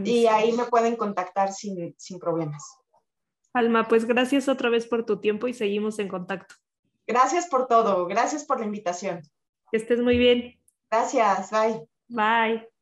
y 0.04 0.26
ahí 0.28 0.52
me 0.52 0.66
pueden 0.66 0.98
contactar 0.98 1.54
sin, 1.54 1.96
sin 1.98 2.20
problemas. 2.20 2.64
Alma, 3.54 3.88
pues 3.88 4.06
gracias 4.06 4.50
otra 4.50 4.70
vez 4.70 4.86
por 4.86 5.06
tu 5.06 5.20
tiempo 5.20 5.48
y 5.48 5.54
seguimos 5.54 5.98
en 6.00 6.10
contacto. 6.10 6.56
Gracias 7.08 7.48
por 7.48 7.68
todo, 7.68 8.06
gracias 8.06 8.46
por 8.46 8.60
la 8.60 8.66
invitación. 8.66 9.22
Que 9.72 9.78
estés 9.78 10.02
muy 10.02 10.18
bien. 10.18 10.60
Gracias, 10.92 11.50
bye. 11.52 11.88
Bye. 12.10 12.77